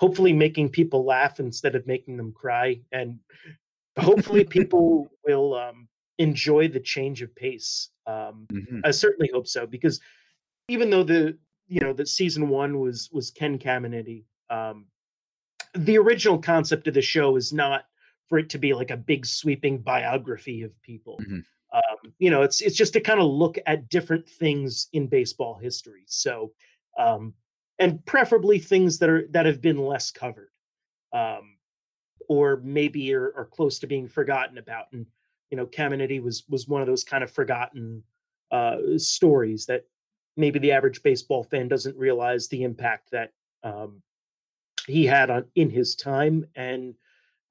hopefully 0.02 0.32
making 0.32 0.68
people 0.68 1.04
laugh 1.04 1.40
instead 1.40 1.74
of 1.74 1.86
making 1.86 2.16
them 2.16 2.32
cry 2.32 2.80
and 2.90 3.18
hopefully 3.98 4.44
people 4.44 5.08
will 5.26 5.54
um 5.54 5.88
enjoy 6.18 6.68
the 6.68 6.80
change 6.80 7.22
of 7.22 7.34
pace 7.36 7.90
um 8.06 8.46
mhm. 8.52 8.80
I 8.84 8.90
certainly 8.90 9.30
hope 9.32 9.46
so 9.46 9.66
because 9.66 10.00
even 10.68 10.90
though 10.90 11.04
the 11.04 11.38
you 11.68 11.80
know 11.80 11.92
that 11.94 12.08
season 12.08 12.48
one 12.48 12.80
was 12.80 13.08
was 13.12 13.30
Ken 13.30 13.58
Caminiti, 13.58 14.24
um, 14.50 14.86
the 15.74 15.98
original 15.98 16.38
concept 16.38 16.86
of 16.86 16.94
the 16.94 17.02
show 17.02 17.36
is 17.36 17.52
not 17.52 17.84
for 18.28 18.38
it 18.38 18.50
to 18.50 18.58
be 18.58 18.74
like 18.74 18.90
a 18.90 18.96
big 18.96 19.24
sweeping 19.24 19.78
biography 19.78 20.62
of 20.62 20.70
people. 20.82 21.18
Mhm. 21.20 21.44
Um, 21.72 22.12
you 22.18 22.30
know, 22.30 22.42
it's 22.42 22.60
it's 22.60 22.76
just 22.76 22.92
to 22.92 23.00
kind 23.00 23.20
of 23.20 23.26
look 23.30 23.58
at 23.66 23.88
different 23.88 24.28
things 24.28 24.88
in 24.92 25.06
baseball 25.06 25.56
history. 25.56 26.04
So, 26.06 26.52
um, 26.98 27.34
and 27.82 28.06
preferably 28.06 28.60
things 28.60 29.00
that 29.00 29.10
are 29.10 29.26
that 29.30 29.44
have 29.44 29.60
been 29.60 29.76
less 29.76 30.12
covered, 30.12 30.50
um, 31.12 31.56
or 32.28 32.60
maybe 32.62 33.12
are, 33.12 33.32
are 33.36 33.44
close 33.44 33.80
to 33.80 33.88
being 33.88 34.06
forgotten 34.06 34.56
about. 34.56 34.86
And 34.92 35.04
you 35.50 35.56
know, 35.56 35.66
Caminiti 35.66 36.22
was 36.22 36.44
was 36.48 36.68
one 36.68 36.80
of 36.80 36.86
those 36.86 37.02
kind 37.02 37.24
of 37.24 37.30
forgotten 37.32 38.04
uh, 38.52 38.76
stories 38.98 39.66
that 39.66 39.84
maybe 40.36 40.60
the 40.60 40.70
average 40.70 41.02
baseball 41.02 41.42
fan 41.42 41.66
doesn't 41.66 41.96
realize 41.96 42.46
the 42.46 42.62
impact 42.62 43.10
that 43.10 43.32
um, 43.64 44.00
he 44.86 45.04
had 45.04 45.28
on 45.28 45.44
in 45.56 45.68
his 45.68 45.96
time 45.96 46.46
and 46.54 46.94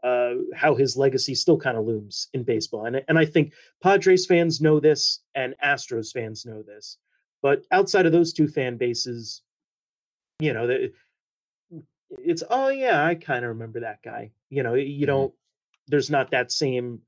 uh, 0.02 0.36
how 0.56 0.76
his 0.76 0.96
legacy 0.96 1.36
still 1.36 1.58
kind 1.58 1.78
of 1.78 1.86
looms 1.86 2.30
in 2.34 2.44
baseball. 2.44 2.86
And 2.86 3.04
and 3.10 3.20
I 3.20 3.26
think 3.26 3.52
Padres 3.84 4.26
fans 4.26 4.62
know 4.62 4.80
this 4.80 5.20
and 5.36 5.56
Astros 5.62 6.14
fans 6.14 6.46
know 6.46 6.62
this, 6.62 7.00
but 7.42 7.66
outside 7.70 8.06
of 8.06 8.14
those 8.14 8.32
two 8.32 8.48
fan 8.48 8.78
bases, 8.78 9.42
you 10.42 10.54
know, 10.54 10.90
it's 12.10 12.44
oh 12.50 12.70
yeah, 12.70 13.06
I 13.06 13.16
kind 13.16 13.46
of 13.46 13.50
remember 13.50 13.82
that 13.82 14.02
guy. 14.04 14.32
You 14.50 14.64
know, 14.64 14.74
you 14.74 14.86
mm-hmm. 14.86 15.06
don't. 15.06 15.34
There's 15.88 16.10
not 16.10 16.32
that 16.32 16.52
same 16.52 17.00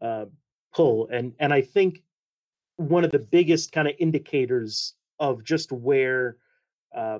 uh, 0.00 0.26
pull, 0.74 1.08
and 1.12 1.34
and 1.38 1.52
I 1.52 1.62
think 1.62 2.02
one 2.76 3.04
of 3.04 3.10
the 3.10 3.18
biggest 3.18 3.72
kind 3.72 3.86
of 3.86 3.94
indicators 3.98 4.94
of 5.18 5.44
just 5.44 5.70
where 5.70 6.38
uh, 6.94 7.18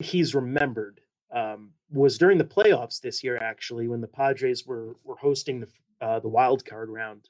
he's 0.00 0.34
remembered 0.34 1.00
um, 1.32 1.70
was 1.92 2.18
during 2.18 2.38
the 2.38 2.44
playoffs 2.44 3.00
this 3.00 3.22
year, 3.22 3.38
actually, 3.38 3.86
when 3.86 4.00
the 4.00 4.08
Padres 4.08 4.66
were 4.66 4.96
were 5.04 5.16
hosting 5.16 5.60
the 5.60 5.68
uh, 6.00 6.18
the 6.18 6.28
wild 6.28 6.64
card 6.64 6.90
round. 6.90 7.28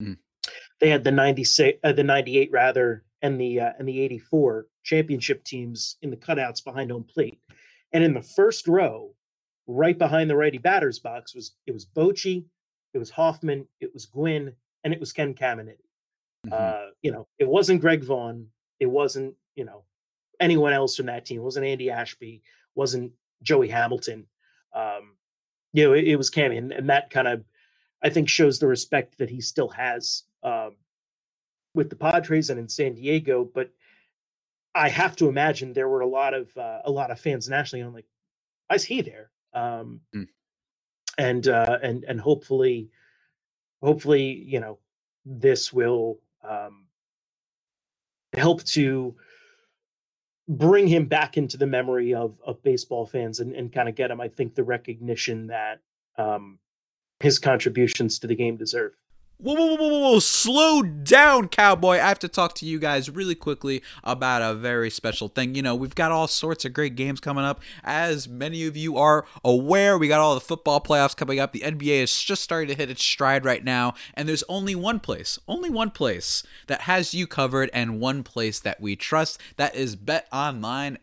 Mm. 0.00 0.18
They 0.78 0.88
had 0.88 1.04
the 1.04 1.10
ninety 1.12 1.44
six, 1.44 1.78
uh, 1.82 1.92
the 1.92 2.04
ninety 2.04 2.38
eight 2.38 2.50
rather, 2.52 3.04
and 3.22 3.40
the 3.40 3.60
uh, 3.60 3.72
and 3.78 3.88
the 3.88 4.00
eighty 4.00 4.18
four 4.18 4.66
championship 4.82 5.44
teams 5.44 5.96
in 6.02 6.10
the 6.10 6.16
cutouts 6.16 6.64
behind 6.64 6.90
home 6.90 7.04
plate, 7.04 7.40
and 7.92 8.04
in 8.04 8.14
the 8.14 8.22
first 8.22 8.68
row, 8.68 9.14
right 9.66 9.98
behind 9.98 10.28
the 10.28 10.36
righty 10.36 10.58
batter's 10.58 10.98
box 10.98 11.34
was 11.34 11.54
it 11.66 11.72
was 11.72 11.86
Bochy, 11.86 12.44
it 12.94 12.98
was 12.98 13.10
Hoffman, 13.10 13.66
it 13.80 13.92
was 13.92 14.06
Gwynn, 14.06 14.52
and 14.84 14.92
it 14.92 15.00
was 15.00 15.12
Ken 15.12 15.34
Caminiti. 15.34 15.76
Mm-hmm. 16.46 16.52
Uh, 16.52 16.90
you 17.02 17.12
know, 17.12 17.26
it 17.38 17.48
wasn't 17.48 17.80
Greg 17.80 18.04
Vaughn, 18.04 18.46
it 18.78 18.86
wasn't 18.86 19.34
you 19.54 19.64
know 19.64 19.84
anyone 20.40 20.72
else 20.72 20.96
from 20.96 21.06
that 21.06 21.26
team. 21.26 21.40
It 21.40 21.44
wasn't 21.44 21.66
Andy 21.66 21.90
Ashby, 21.90 22.42
wasn't 22.74 23.12
Joey 23.42 23.68
Hamilton. 23.68 24.26
Um, 24.74 25.16
you 25.72 25.84
know, 25.84 25.92
it, 25.92 26.04
it 26.04 26.16
was 26.16 26.30
Cammy, 26.30 26.58
and, 26.58 26.72
and 26.72 26.88
that 26.88 27.10
kind 27.10 27.28
of 27.28 27.44
I 28.02 28.08
think 28.08 28.28
shows 28.28 28.58
the 28.58 28.66
respect 28.66 29.18
that 29.18 29.30
he 29.30 29.40
still 29.40 29.68
has 29.68 30.24
um, 30.42 30.76
with 31.74 31.90
the 31.90 31.96
Padres 31.96 32.50
and 32.50 32.58
in 32.58 32.68
San 32.68 32.94
Diego. 32.94 33.44
But 33.44 33.70
I 34.74 34.88
have 34.88 35.16
to 35.16 35.28
imagine 35.28 35.72
there 35.72 35.88
were 35.88 36.00
a 36.00 36.06
lot 36.06 36.34
of 36.34 36.56
uh, 36.56 36.80
a 36.84 36.90
lot 36.90 37.10
of 37.10 37.18
fans 37.18 37.48
nationally. 37.48 37.84
I'm 37.84 37.92
like, 37.92 38.06
why 38.68 38.76
is 38.76 38.84
he 38.84 39.02
there? 39.02 39.30
Um, 39.52 40.00
mm. 40.14 40.28
And 41.18 41.48
uh, 41.48 41.78
and 41.82 42.04
and 42.04 42.20
hopefully, 42.20 42.90
hopefully, 43.82 44.44
you 44.46 44.60
know, 44.60 44.78
this 45.24 45.72
will 45.72 46.18
um, 46.48 46.86
help 48.32 48.62
to 48.64 49.16
bring 50.48 50.86
him 50.86 51.06
back 51.06 51.36
into 51.36 51.56
the 51.56 51.66
memory 51.66 52.14
of 52.14 52.38
of 52.46 52.62
baseball 52.62 53.06
fans 53.06 53.40
and, 53.40 53.54
and 53.54 53.72
kind 53.72 53.88
of 53.88 53.96
get 53.96 54.10
him, 54.10 54.20
I 54.20 54.28
think, 54.28 54.54
the 54.54 54.64
recognition 54.64 55.48
that 55.48 55.80
um, 56.16 56.58
his 57.18 57.38
contributions 57.38 58.18
to 58.20 58.26
the 58.26 58.36
game 58.36 58.56
deserve. 58.56 58.92
Whoa, 59.42 59.54
whoa, 59.54 59.74
whoa, 59.74 59.88
whoa, 59.88 59.98
whoa, 60.00 60.18
slow 60.18 60.82
down, 60.82 61.48
cowboy. 61.48 61.94
I 61.94 62.08
have 62.08 62.18
to 62.18 62.28
talk 62.28 62.54
to 62.56 62.66
you 62.66 62.78
guys 62.78 63.08
really 63.08 63.34
quickly 63.34 63.82
about 64.04 64.42
a 64.42 64.52
very 64.54 64.90
special 64.90 65.28
thing. 65.28 65.54
You 65.54 65.62
know, 65.62 65.74
we've 65.74 65.94
got 65.94 66.12
all 66.12 66.28
sorts 66.28 66.66
of 66.66 66.74
great 66.74 66.94
games 66.94 67.20
coming 67.20 67.42
up. 67.42 67.62
As 67.82 68.28
many 68.28 68.66
of 68.66 68.76
you 68.76 68.98
are 68.98 69.24
aware, 69.42 69.96
we 69.96 70.08
got 70.08 70.20
all 70.20 70.34
the 70.34 70.42
football 70.42 70.78
playoffs 70.78 71.16
coming 71.16 71.40
up. 71.40 71.54
The 71.54 71.60
NBA 71.60 72.02
is 72.02 72.22
just 72.22 72.42
starting 72.42 72.68
to 72.68 72.74
hit 72.74 72.90
its 72.90 73.02
stride 73.02 73.46
right 73.46 73.64
now. 73.64 73.94
And 74.12 74.28
there's 74.28 74.44
only 74.46 74.74
one 74.74 75.00
place, 75.00 75.38
only 75.48 75.70
one 75.70 75.90
place 75.90 76.42
that 76.66 76.82
has 76.82 77.14
you 77.14 77.26
covered 77.26 77.70
and 77.72 77.98
one 77.98 78.22
place 78.22 78.60
that 78.60 78.78
we 78.78 78.94
trust. 78.94 79.40
That 79.56 79.74
is 79.74 79.96
betonline.ag. 79.96 81.00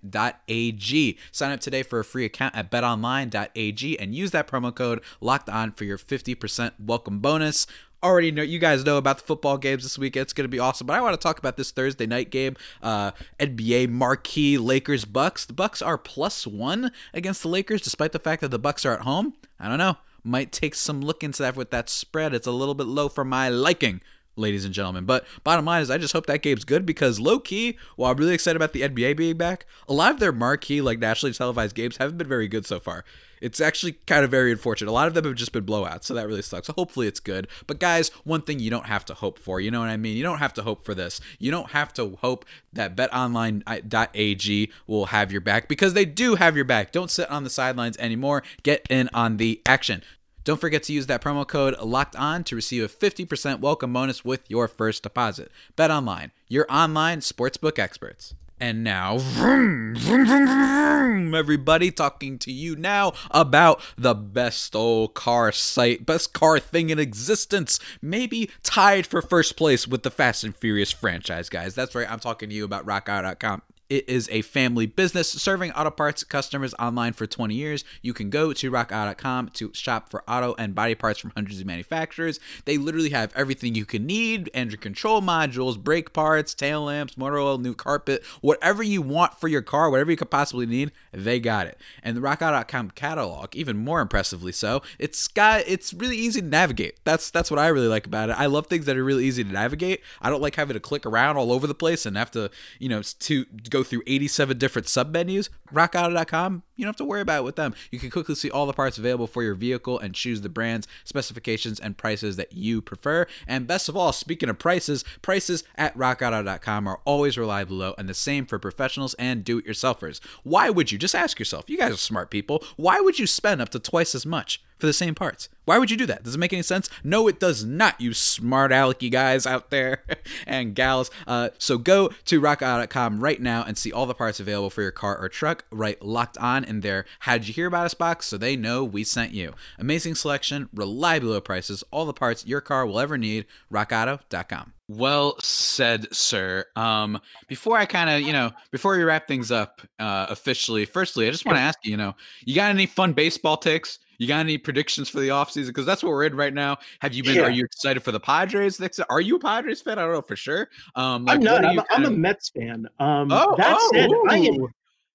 Sign 1.32 1.52
up 1.52 1.60
today 1.60 1.82
for 1.82 2.00
a 2.00 2.06
free 2.06 2.26
account 2.26 2.56
at 2.56 2.70
betonline.ag 2.70 4.00
and 4.00 4.14
use 4.14 4.30
that 4.30 4.48
promo 4.48 4.76
code 4.76 5.02
locked 5.22 5.50
on 5.50 5.72
for 5.72 5.86
your 5.86 5.98
50% 5.98 6.74
welcome 6.78 7.18
bonus 7.18 7.66
already 8.04 8.32
know 8.32 8.44
you 8.44 8.60
guys 8.60 8.86
know 8.86 8.98
about 8.98 9.20
the 9.20 9.24
football 9.24 9.58
games 9.58 9.84
this 9.84 9.98
week. 9.98 10.16
It's 10.16 10.34
going 10.34 10.46
to 10.46 10.50
be 10.50 10.60
awesome. 10.60 10.88
But 10.88 10.96
I 10.96 11.02
want 11.02 11.14
to 11.14 11.24
talk 11.24 11.40
about 11.40 11.58
this 11.58 11.72
Thursday 11.72 12.06
night 12.06 12.30
game, 12.30 12.56
uh, 12.82 13.12
NBA 13.40 13.90
marquee 13.90 14.58
Lakers 14.58 15.06
Bucks. 15.06 15.46
The 15.46 15.54
Bucks 15.54 15.82
are 15.82 15.98
plus 15.98 16.46
one 16.46 16.92
against 17.14 17.42
the 17.42 17.50
Lakers, 17.50 17.82
despite 17.82 18.12
the 18.12 18.20
fact 18.20 18.42
that 18.42 18.52
the 18.52 18.60
Bucks 18.60 18.86
are 18.86 18.94
at 18.94 19.02
home. 19.02 19.34
I 19.60 19.68
don't 19.68 19.78
know. 19.78 19.98
Might 20.24 20.52
take 20.52 20.76
some 20.76 21.02
look 21.02 21.24
into 21.24 21.42
that 21.44 21.56
with 21.56 21.72
that 21.72 21.90
spread. 21.90 22.34
It's 22.34 22.48
a 22.48 22.52
little 22.52 22.76
bit 22.76 22.88
low 22.88 23.10
for 23.10 23.24
my 23.24 23.50
liking 23.50 24.02
ladies 24.38 24.66
and 24.66 24.74
gentlemen. 24.74 25.06
But 25.06 25.26
bottom 25.44 25.66
line 25.66 25.82
is, 25.82 25.90
I 25.90 25.98
just 25.98 26.14
hope 26.14 26.26
that 26.28 26.42
game's 26.42 26.64
good 26.64 26.86
because 26.86 27.20
low 27.20 27.40
key, 27.40 27.78
while 27.96 28.12
I'm 28.12 28.18
really 28.18 28.34
excited 28.34 28.56
about 28.56 28.74
the 28.74 28.82
NBA 28.82 29.18
being 29.18 29.38
back, 29.38 29.66
a 29.88 29.94
lot 29.94 30.12
of 30.12 30.20
their 30.20 30.32
marquee, 30.32 30.82
like 30.82 31.00
nationally 31.00 31.34
televised 31.34 31.76
games 31.76 31.98
haven't 31.98 32.18
been 32.18 32.28
very 32.28 32.48
good 32.48 32.66
so 32.66 32.80
far. 32.80 33.04
It's 33.42 33.62
actually 33.62 33.94
kind 34.06 34.24
of 34.24 34.32
very 34.32 34.52
unfortunate. 34.52 34.90
A 34.90 34.94
lot 34.94 35.08
of 35.08 35.14
them 35.14 35.26
have 35.26 35.36
just 35.36 35.52
been 35.52 35.66
blowouts, 35.66 36.06
so 36.06 36.14
that 36.14 36.28
really 36.28 36.42
sucks. 36.42 36.68
So 36.68 36.74
hopefully 36.74 37.08
it's 37.08 37.20
good. 37.20 37.48
But 37.66 37.80
guys, 37.80 38.10
one 38.24 38.42
thing 38.42 38.60
you 38.60 38.70
don't 38.70 38.86
have 38.86 39.06
to 39.06 39.14
hope 39.14 39.40
for, 39.40 39.60
you 39.60 39.72
know 39.72 39.80
what 39.80 39.90
I 39.90 39.98
mean? 39.98 40.18
You 40.18 40.24
don't 40.24 40.40
have 40.40 40.54
to 40.56 40.64
hope 40.64 40.84
for 40.84 40.94
this. 40.94 41.22
You 41.40 41.52
don't 41.52 41.72
have 41.72 41.94
to 41.94 42.18
hope 42.22 42.46
that 42.74 42.96
betonline.ag 42.96 44.72
will 44.88 45.06
have 45.08 45.32
your 45.32 45.42
back 45.42 45.68
because 45.68 45.94
they 45.94 46.06
do 46.06 46.36
have 46.36 46.56
your 46.56 46.66
back. 46.66 46.92
Don't 46.92 47.12
sit 47.12 47.30
on 47.30 47.44
the 47.44 47.50
sidelines 47.50 47.98
anymore. 47.98 48.44
Get 48.64 48.86
in 48.90 49.10
on 49.14 49.38
the 49.38 49.62
action. 49.66 50.04
Don't 50.48 50.62
forget 50.62 50.84
to 50.84 50.94
use 50.94 51.08
that 51.08 51.22
promo 51.22 51.46
code 51.46 51.78
locked 51.80 52.16
on 52.16 52.46
to 52.46 52.56
receive 52.56 52.82
a 52.82 52.88
50% 52.88 53.60
welcome 53.60 53.92
bonus 53.92 54.24
with 54.24 54.50
your 54.50 54.70
first 54.70 55.04
deposit. 55.04 55.52
Bet 55.76 55.92
online, 55.92 56.32
your 56.48 56.66
online 56.70 57.20
sportsbook 57.20 57.78
experts. 57.78 58.34
And 58.60 58.84
now, 58.84 59.20
vroom, 59.20 59.96
vroom, 59.96 60.26
vroom, 60.26 61.36
everybody 61.36 61.92
talking 61.92 62.40
to 62.40 62.52
you 62.52 62.76
now 62.76 63.14
about 63.30 63.82
the 63.96 64.16
best 64.16 64.76
old 64.76 65.14
car 65.14 65.52
site, 65.52 66.08
best 66.08 66.34
car 66.34 66.60
thing 66.60 66.90
in 66.90 66.98
existence, 66.98 67.80
maybe 68.02 68.50
tied 68.64 69.06
for 69.06 69.22
first 69.22 69.58
place 69.58 69.88
with 69.88 70.02
the 70.02 70.10
Fast 70.10 70.44
and 70.44 70.56
Furious 70.56 70.92
franchise, 70.92 71.50
guys. 71.50 71.76
That's 71.76 71.94
right, 71.94 72.10
I'm 72.12 72.20
talking 72.20 72.50
to 72.50 72.56
you 72.56 72.66
about 72.66 72.88
RockAuto.com. 72.88 73.62
It 73.90 74.10
is 74.10 74.28
a 74.34 74.42
family 74.42 74.86
business 74.86 75.32
serving 75.32 75.72
auto 75.72 75.92
parts 75.92 76.26
customers 76.26 76.74
online 76.78 77.14
for 77.14 77.26
20 77.26 77.56
years. 77.56 77.86
You 78.02 78.14
can 78.14 78.30
go 78.30 78.52
to 78.52 78.72
rockauto.com 78.72 79.50
to 79.50 79.72
shop 79.74 80.10
for 80.10 80.24
auto 80.30 80.56
and 80.58 80.76
body 80.76 80.94
parts 80.94 81.20
from 81.20 81.32
hundreds 81.36 81.62
of 81.62 81.68
manufacturers. 81.68 82.42
They 82.66 82.78
literally 82.78 83.12
have 83.12 83.32
everything 83.34 83.76
you 83.76 83.86
can 83.86 84.06
need 84.06 84.50
engine 84.54 84.82
control 84.82 85.22
modules, 85.22 85.80
brake 85.80 86.12
parts, 86.12 86.54
tail 86.54 86.84
lamps, 86.84 87.18
motor 87.18 87.38
oil, 87.38 87.60
new 87.60 87.74
carpet, 87.74 88.26
whatever 88.42 88.84
you 88.84 89.02
want 89.02 89.40
for 89.40 89.48
your 89.48 89.62
car, 89.62 89.90
whatever 89.90 90.12
you 90.12 90.18
could 90.18 90.30
possibly 90.30 90.66
need, 90.66 90.92
they 91.14 91.40
got 91.40 91.68
it. 91.68 91.80
And 92.04 92.18
the 92.18 92.22
rockauto.com 92.22 92.92
catalog, 92.92 93.56
even 93.56 93.78
more 93.78 94.02
impressively 94.02 94.52
so, 94.52 94.82
it's 95.00 95.30
got 95.30 95.64
it's 95.66 95.94
really 95.94 96.18
easy 96.18 96.42
to 96.42 96.48
navigate. 96.48 97.00
That's 97.06 97.32
that's 97.32 97.50
what 97.50 97.60
I 97.60 97.68
really 97.68 97.88
like 97.88 98.06
about 98.06 98.30
it. 98.30 98.34
I 98.38 98.48
love 98.48 98.68
things 98.68 98.86
that 98.86 98.98
are 98.98 99.04
really 99.04 99.24
easy 99.24 99.46
to 99.46 99.52
navigate. 99.52 100.02
I 100.22 100.30
don't 100.30 100.42
like 100.42 100.56
having 100.56 100.74
to 100.74 100.82
click 100.82 101.06
around 101.06 101.38
all 101.38 101.54
over 101.54 101.68
the 101.68 101.74
place 101.74 102.06
and 102.06 102.18
have 102.18 102.32
to, 102.32 102.52
you 102.80 102.90
know, 102.90 103.02
to 103.02 103.46
go 103.70 103.77
go 103.78 103.84
through 103.84 104.04
87 104.08 104.58
different 104.58 104.88
sub 104.88 105.12
menus, 105.12 105.50
rockauto.com, 105.72 106.64
you 106.76 106.84
don't 106.84 106.90
have 106.90 106.96
to 106.98 107.06
worry 107.06 107.22
about 107.22 107.42
it 107.42 107.46
with 107.46 107.56
them. 107.56 107.74
You 107.92 108.00
can 108.00 108.10
quickly 108.10 108.36
see 108.36 108.50
all 108.50 108.66
the 108.66 108.74
parts 108.74 108.98
available 108.98 109.28
for 109.28 109.44
your 109.44 109.56
vehicle 109.56 110.00
and 110.00 110.14
choose 110.14 110.42
the 110.42 110.50
brands, 110.50 110.88
specifications, 111.04 111.80
and 111.80 111.98
prices 111.98 112.36
that 112.38 112.54
you 112.54 112.82
prefer. 112.82 113.28
And 113.48 113.68
best 113.68 113.90
of 113.90 113.96
all, 113.96 114.12
speaking 114.12 114.50
of 114.50 114.60
prices, 114.60 115.04
prices 115.22 115.64
at 115.76 115.96
rockauto.com 115.98 116.88
are 116.88 117.00
always 117.06 117.38
reliably 117.38 117.78
low 117.78 117.94
and 117.98 118.10
the 118.10 118.14
same 118.14 118.46
for 118.46 118.60
professionals 118.60 119.14
and 119.16 119.44
do 119.44 119.60
it 119.60 119.68
yourselfers. 119.68 120.20
Why 120.44 120.70
would 120.70 120.92
you? 120.92 120.98
Just 120.98 121.16
ask 121.16 121.40
yourself. 121.40 121.70
You 121.70 121.78
guys 121.78 121.94
are 121.94 121.98
smart 121.98 122.32
people. 122.32 122.64
Why 122.76 123.00
would 123.00 123.20
you 123.20 123.28
spend 123.28 123.62
up 123.62 123.70
to 123.70 123.80
twice 123.80 124.16
as 124.16 124.26
much? 124.26 124.62
For 124.78 124.86
the 124.86 124.94
same 124.94 125.16
parts. 125.16 125.50
Why 125.66 125.78
would 125.78 125.92
you 125.92 125.98
do 125.98 126.06
that? 126.06 126.24
Does 126.24 126.36
it 126.36 126.38
make 126.38 126.54
any 126.54 126.62
sense? 126.62 126.90
No, 127.04 127.28
it 127.28 127.42
does 127.42 127.66
not, 127.66 128.00
you 128.00 128.14
smart 128.14 128.72
alecky 128.72 129.12
guys 129.12 129.46
out 129.46 129.70
there 129.70 130.04
and 130.48 130.74
gals. 130.74 131.12
Uh, 131.28 131.50
so 131.58 131.78
go 131.78 132.10
to 132.26 132.40
rockauto.com 132.40 133.20
right 133.20 133.42
now 133.42 133.66
and 133.68 133.78
see 133.78 133.92
all 133.92 134.06
the 134.06 134.14
parts 134.14 134.40
available 134.40 134.70
for 134.70 134.82
your 134.82 134.92
car 134.92 135.18
or 135.18 135.28
truck. 135.28 135.66
Right 135.70 136.02
locked 136.02 136.38
on 136.38 136.64
in 136.64 136.80
there. 136.80 137.04
How'd 137.20 137.48
you 137.48 137.54
hear 137.54 137.68
about 137.68 137.86
us 137.86 137.94
box 137.94 138.28
so 138.28 138.38
they 138.38 138.56
know 138.56 138.86
we 138.86 139.04
sent 139.04 139.34
you. 139.34 139.54
Amazing 139.78 140.16
selection, 140.16 140.70
reliable 140.74 141.30
low 141.30 141.42
prices, 141.42 141.84
all 141.92 142.06
the 142.06 142.14
parts 142.14 142.48
your 142.48 142.62
car 142.62 142.86
will 142.86 143.00
ever 143.00 143.18
need. 143.18 143.46
rockauto.com. 143.70 144.72
Well 144.88 145.38
said, 145.42 146.16
sir. 146.16 146.64
Um, 146.78 147.20
before 147.50 147.78
I 147.78 147.86
kind 147.86 148.10
of, 148.10 148.22
you 148.22 148.32
know, 148.32 148.52
before 148.72 148.96
we 148.96 149.04
wrap 149.04 149.28
things 149.28 149.52
up 149.52 149.82
uh, 150.00 150.28
officially, 150.30 150.86
firstly, 150.86 151.28
I 151.28 151.32
just 151.32 151.46
want 151.46 151.58
to 151.58 151.62
ask 151.62 151.80
you, 151.84 151.92
you 151.92 151.98
know, 151.98 152.16
you 152.46 152.56
got 152.56 152.70
any 152.70 152.86
fun 152.86 153.12
baseball 153.12 153.58
takes? 153.58 154.00
You 154.18 154.28
got 154.28 154.40
any 154.40 154.58
predictions 154.58 155.10
for 155.10 155.20
the 155.20 155.30
offseason? 155.30 155.68
Because 155.68 155.86
that's 155.86 156.02
what 156.02 156.10
we're 156.10 156.26
in 156.26 156.36
right 156.36 156.54
now. 156.54 156.78
Have 157.02 157.14
you 157.14 157.24
been? 157.24 157.36
Yeah. 157.36 157.44
Are 157.44 157.52
you 157.52 157.64
excited 157.64 158.02
for 158.02 158.12
the 158.12 158.20
Padres? 158.20 158.80
Next, 158.80 159.00
are 159.10 159.22
you 159.22 159.36
a 159.36 159.40
Padres 159.40 159.82
fan? 159.82 160.00
I 160.00 160.04
don't 160.04 160.14
know 160.14 160.22
for 160.22 160.36
sure. 160.36 160.70
Um, 160.96 161.26
like, 161.26 161.38
I'm 161.38 161.44
not. 161.44 161.66
I'm, 161.66 161.80
I'm 161.90 162.06
a 162.06 162.12
Mets 162.12 162.50
fan. 162.50 162.88
Um, 163.00 163.32
oh, 163.32 163.56
that 163.58 163.78
oh, 163.80 163.92
said, 163.94 164.10
I 164.30 164.38
am. 164.38 164.68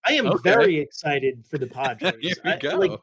I 0.04 0.12
am 0.14 0.26
okay. 0.26 0.38
very 0.42 0.78
excited 0.78 1.44
for 1.48 1.58
the 1.58 1.66
Padres. 1.68 2.14
Here 2.20 2.34
we 2.44 2.56
go. 2.56 2.70
I, 2.70 2.74
like, 2.74 3.00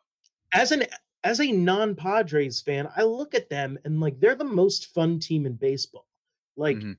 as 0.53 0.71
an 0.71 0.85
as 1.23 1.41
a 1.41 1.51
non 1.51 1.95
Padres 1.95 2.61
fan, 2.61 2.89
I 2.95 3.03
look 3.03 3.35
at 3.35 3.49
them 3.49 3.77
and 3.83 3.99
like 3.99 4.19
they're 4.19 4.35
the 4.35 4.43
most 4.43 4.93
fun 4.93 5.19
team 5.19 5.45
in 5.45 5.53
baseball. 5.53 6.07
Like, 6.55 6.77
mm-hmm. 6.77 6.93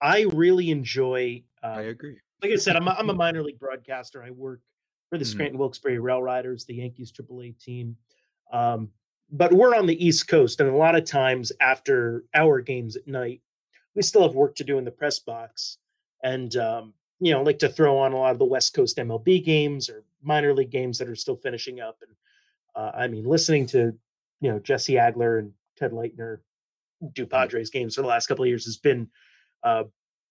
I 0.00 0.26
really 0.32 0.70
enjoy 0.70 1.42
Um, 1.62 1.72
I 1.72 1.82
agree. 1.82 2.18
Like 2.42 2.52
I 2.52 2.56
said, 2.56 2.76
I'm 2.76 2.86
a, 2.88 2.92
I'm 2.92 3.10
a 3.10 3.14
minor 3.24 3.42
league 3.42 3.58
broadcaster. 3.58 4.22
I 4.22 4.30
work 4.30 4.60
for 5.08 5.18
the 5.18 5.24
mm-hmm. 5.24 5.32
Scranton 5.32 5.58
Wilkes-Barre 5.58 5.98
Rail 5.98 6.22
Riders, 6.22 6.64
the 6.64 6.74
Yankees 6.74 7.12
AAA 7.12 7.58
team. 7.58 7.96
Um, 8.52 8.90
but 9.30 9.52
we're 9.52 9.74
on 9.74 9.86
the 9.86 10.04
East 10.04 10.28
Coast, 10.28 10.60
and 10.60 10.70
a 10.70 10.76
lot 10.76 10.94
of 10.94 11.04
times 11.04 11.50
after 11.60 12.24
our 12.34 12.60
games 12.60 12.96
at 12.96 13.08
night, 13.08 13.42
we 13.94 14.02
still 14.02 14.22
have 14.22 14.34
work 14.34 14.54
to 14.56 14.64
do 14.64 14.78
in 14.78 14.84
the 14.84 14.90
press 14.90 15.18
box, 15.18 15.78
and 16.22 16.54
um, 16.56 16.94
you 17.18 17.32
know, 17.32 17.42
like 17.42 17.58
to 17.60 17.68
throw 17.68 17.98
on 17.98 18.12
a 18.12 18.16
lot 18.16 18.32
of 18.32 18.38
the 18.38 18.44
West 18.44 18.74
Coast 18.74 18.98
MLB 18.98 19.44
games 19.44 19.88
or 19.88 20.04
minor 20.22 20.54
league 20.54 20.70
games 20.70 20.98
that 20.98 21.08
are 21.08 21.16
still 21.16 21.36
finishing 21.36 21.80
up. 21.80 21.98
And 22.02 22.14
uh, 22.76 22.96
I 22.96 23.08
mean, 23.08 23.24
listening 23.24 23.66
to 23.68 23.92
you 24.40 24.50
know 24.50 24.58
Jesse 24.58 24.94
Agler 24.94 25.40
and 25.40 25.52
Ted 25.76 25.92
Leitner 25.92 26.38
do 27.12 27.26
Padres 27.26 27.70
games 27.70 27.94
for 27.94 28.02
the 28.02 28.08
last 28.08 28.26
couple 28.26 28.44
of 28.44 28.48
years 28.48 28.64
has 28.64 28.76
been 28.76 29.08
uh, 29.62 29.84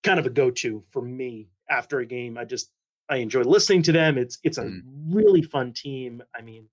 kind 0.03 0.19
of 0.19 0.25
a 0.25 0.31
go-to 0.31 0.84
for 0.91 1.01
me 1.01 1.50
after 1.69 2.00
a 2.00 2.05
game. 2.05 2.38
I 2.38 2.45
just 2.45 2.72
I 3.10 3.17
enjoy 3.17 3.41
listening 3.41 3.84
to 3.84 3.91
them. 3.91 4.17
It's 4.17 4.39
it's 4.43 4.57
a 4.57 4.63
mm. 4.63 4.81
really 5.10 5.41
fun 5.41 5.74
team. 5.74 6.24
I 6.36 6.41
mean, 6.41 6.67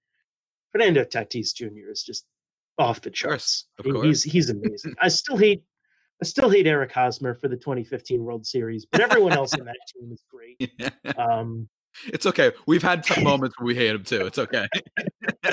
Fernando 0.72 1.04
Tatis 1.04 1.54
Jr. 1.54 1.90
is 1.90 2.02
just 2.02 2.24
off 2.78 3.00
the 3.00 3.10
charts. 3.10 3.66
Of 3.78 3.84
course, 3.84 3.94
of 3.94 4.02
course. 4.02 4.22
He's 4.22 4.32
he's 4.32 4.50
amazing. 4.50 4.94
I 5.00 5.08
still 5.08 5.36
hate 5.36 5.62
I 6.22 6.24
still 6.24 6.48
hate 6.48 6.68
Eric 6.68 6.92
Hosmer 6.92 7.34
for 7.34 7.48
the 7.48 7.56
2015 7.56 8.22
World 8.22 8.46
Series, 8.46 8.86
but 8.86 9.00
everyone 9.00 9.32
else 9.32 9.54
in 9.54 9.64
that 9.64 9.76
team 9.92 10.12
is 10.12 10.24
great. 10.30 10.72
Um, 11.18 11.68
it's 12.06 12.24
okay. 12.26 12.52
We've 12.66 12.82
had 12.82 13.04
some 13.04 13.22
moments 13.24 13.58
where 13.58 13.66
we 13.66 13.74
hate 13.74 13.90
him 13.90 14.04
too. 14.04 14.26
It's 14.26 14.38
okay. 14.38 14.66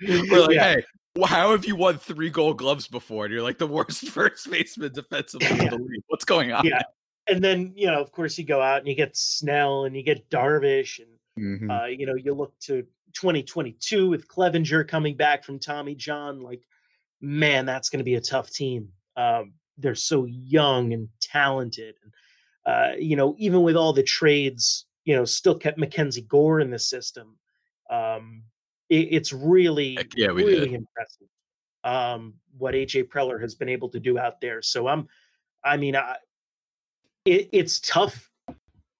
We're 0.00 0.40
like, 0.40 0.50
yeah. 0.54 0.74
hey, 0.74 0.84
how 1.24 1.50
have 1.50 1.66
you 1.66 1.76
won 1.76 1.98
three 1.98 2.30
gold 2.30 2.58
gloves 2.58 2.88
before? 2.88 3.26
And 3.26 3.34
you're 3.34 3.42
like 3.42 3.58
the 3.58 3.66
worst 3.66 4.08
first 4.08 4.50
baseman 4.50 4.92
defensively 4.92 5.48
in 5.48 5.70
the 5.70 5.76
league. 5.76 6.02
What's 6.06 6.24
going 6.24 6.52
on? 6.52 6.64
Yeah. 6.64 6.82
And 7.28 7.42
then, 7.42 7.72
you 7.76 7.88
know, 7.88 8.00
of 8.00 8.12
course, 8.12 8.38
you 8.38 8.44
go 8.44 8.60
out 8.60 8.78
and 8.78 8.88
you 8.88 8.94
get 8.94 9.16
Snell 9.16 9.84
and 9.84 9.96
you 9.96 10.02
get 10.02 10.30
Darvish. 10.30 11.00
And, 11.00 11.44
mm-hmm. 11.44 11.70
uh, 11.70 11.86
you 11.86 12.06
know, 12.06 12.14
you 12.14 12.32
look 12.32 12.58
to 12.60 12.86
2022 13.16 14.08
with 14.08 14.28
Clevinger 14.28 14.86
coming 14.86 15.16
back 15.16 15.44
from 15.44 15.58
Tommy 15.58 15.94
John. 15.94 16.40
Like, 16.40 16.62
man, 17.20 17.66
that's 17.66 17.88
going 17.88 17.98
to 17.98 18.04
be 18.04 18.14
a 18.14 18.20
tough 18.20 18.50
team. 18.50 18.88
Um, 19.16 19.54
they're 19.78 19.94
so 19.94 20.26
young 20.26 20.92
and 20.92 21.08
talented. 21.20 21.96
And, 22.02 22.12
uh, 22.66 22.96
you 22.98 23.16
know, 23.16 23.34
even 23.38 23.62
with 23.62 23.76
all 23.76 23.92
the 23.92 24.02
trades, 24.02 24.86
you 25.04 25.14
know, 25.16 25.24
still 25.24 25.54
kept 25.54 25.78
Mackenzie 25.78 26.22
Gore 26.22 26.60
in 26.60 26.70
the 26.70 26.78
system. 26.78 27.36
Um, 27.90 28.42
it, 28.88 29.08
it's 29.10 29.32
really, 29.32 29.98
yeah, 30.14 30.28
really 30.28 30.60
did. 30.60 30.74
impressive 30.74 31.28
um, 31.86 32.34
what 32.58 32.74
AJ 32.74 33.08
Preller 33.08 33.40
has 33.40 33.54
been 33.54 33.68
able 33.68 33.88
to 33.90 34.00
do 34.00 34.18
out 34.18 34.40
there. 34.40 34.60
So 34.60 34.88
I'm, 34.88 35.08
I 35.64 35.76
mean, 35.76 35.94
I, 35.94 36.16
it, 37.24 37.48
it's 37.52 37.80
tough 37.80 38.28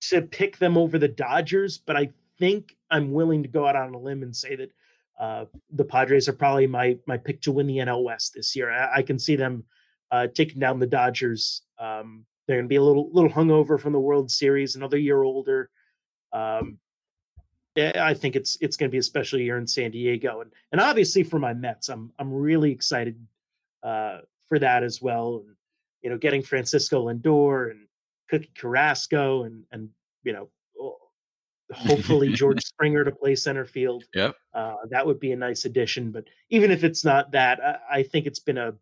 to 0.03 0.23
pick 0.23 0.59
them 0.59 0.79
over 0.79 0.99
the 0.99 1.09
Dodgers, 1.09 1.79
but 1.79 1.97
I 1.97 2.11
think 2.39 2.76
I'm 2.91 3.13
willing 3.13 3.43
to 3.43 3.49
go 3.49 3.67
out 3.67 3.77
on 3.77 3.95
a 3.95 3.99
limb 3.99 4.23
and 4.23 4.35
say 4.35 4.57
that 4.57 4.71
uh, 5.19 5.45
the 5.71 5.85
Padres 5.85 6.29
are 6.29 6.35
probably 6.35 6.67
my 6.67 6.99
my 7.07 7.17
pick 7.17 7.41
to 7.43 7.53
win 7.53 7.67
the 7.67 7.79
NL 7.79 8.05
West 8.05 8.35
this 8.35 8.55
year. 8.55 8.71
I, 8.71 8.99
I 8.99 9.03
can 9.03 9.19
see 9.19 9.37
them 9.37 9.65
uh, 10.11 10.27
taking 10.29 10.61
down 10.61 10.79
the 10.79 10.87
Dodgers. 10.87 11.63
Um, 11.79 12.27
they're 12.47 12.57
going 12.57 12.67
to 12.67 12.69
be 12.69 12.77
a 12.77 12.83
little 12.83 13.11
little 13.13 13.31
hungover 13.31 13.81
from 13.81 13.93
the 13.93 14.01
World 14.01 14.31
Series, 14.31 14.77
another 14.77 14.99
year 14.99 15.23
older. 15.23 15.71
Um, 16.33 16.79
I 17.77 18.15
think 18.15 18.37
it's 18.37 18.57
it's 18.61 18.77
going 18.77 18.91
to 18.91 18.95
be 18.95 18.99
a 18.99 19.03
special 19.03 19.39
year 19.39 19.59
in 19.59 19.67
San 19.67 19.91
Diego, 19.91 20.41
and 20.41 20.53
and 20.73 20.81
obviously 20.81 21.23
for 21.23 21.39
my 21.39 21.55
Mets, 21.55 21.89
I'm 21.89 22.13
I'm 22.19 22.33
really 22.33 22.71
excited 22.71 23.19
uh, 23.83 24.19
for 24.49 24.59
that 24.59 24.83
as 24.83 25.03
well. 25.03 25.43
And 25.47 25.57
you 26.03 26.11
know, 26.11 26.19
getting 26.19 26.43
Francisco 26.43 27.07
Lindor 27.07 27.71
and 27.71 27.87
Cookie 28.31 28.53
Carrasco, 28.57 29.43
and 29.45 29.65
and 29.73 29.91
you 30.25 30.33
know, 30.33 30.49
hopefully 31.73 32.33
George 32.33 32.63
Springer 32.63 33.05
to 33.05 33.13
play 33.13 33.35
center 33.35 33.65
field. 33.65 34.05
Yeah, 34.15 34.33
uh, 34.55 34.77
that 34.91 35.07
would 35.07 35.21
be 35.21 35.33
a 35.33 35.37
nice 35.37 35.65
addition. 35.65 36.11
But 36.11 36.25
even 36.51 36.71
if 36.71 36.85
it's 36.85 37.05
not 37.05 37.33
that, 37.33 37.61
I, 37.61 37.99
I 37.99 38.03
think 38.03 38.27
it's 38.27 38.41
been 38.41 38.59
a 38.59 38.75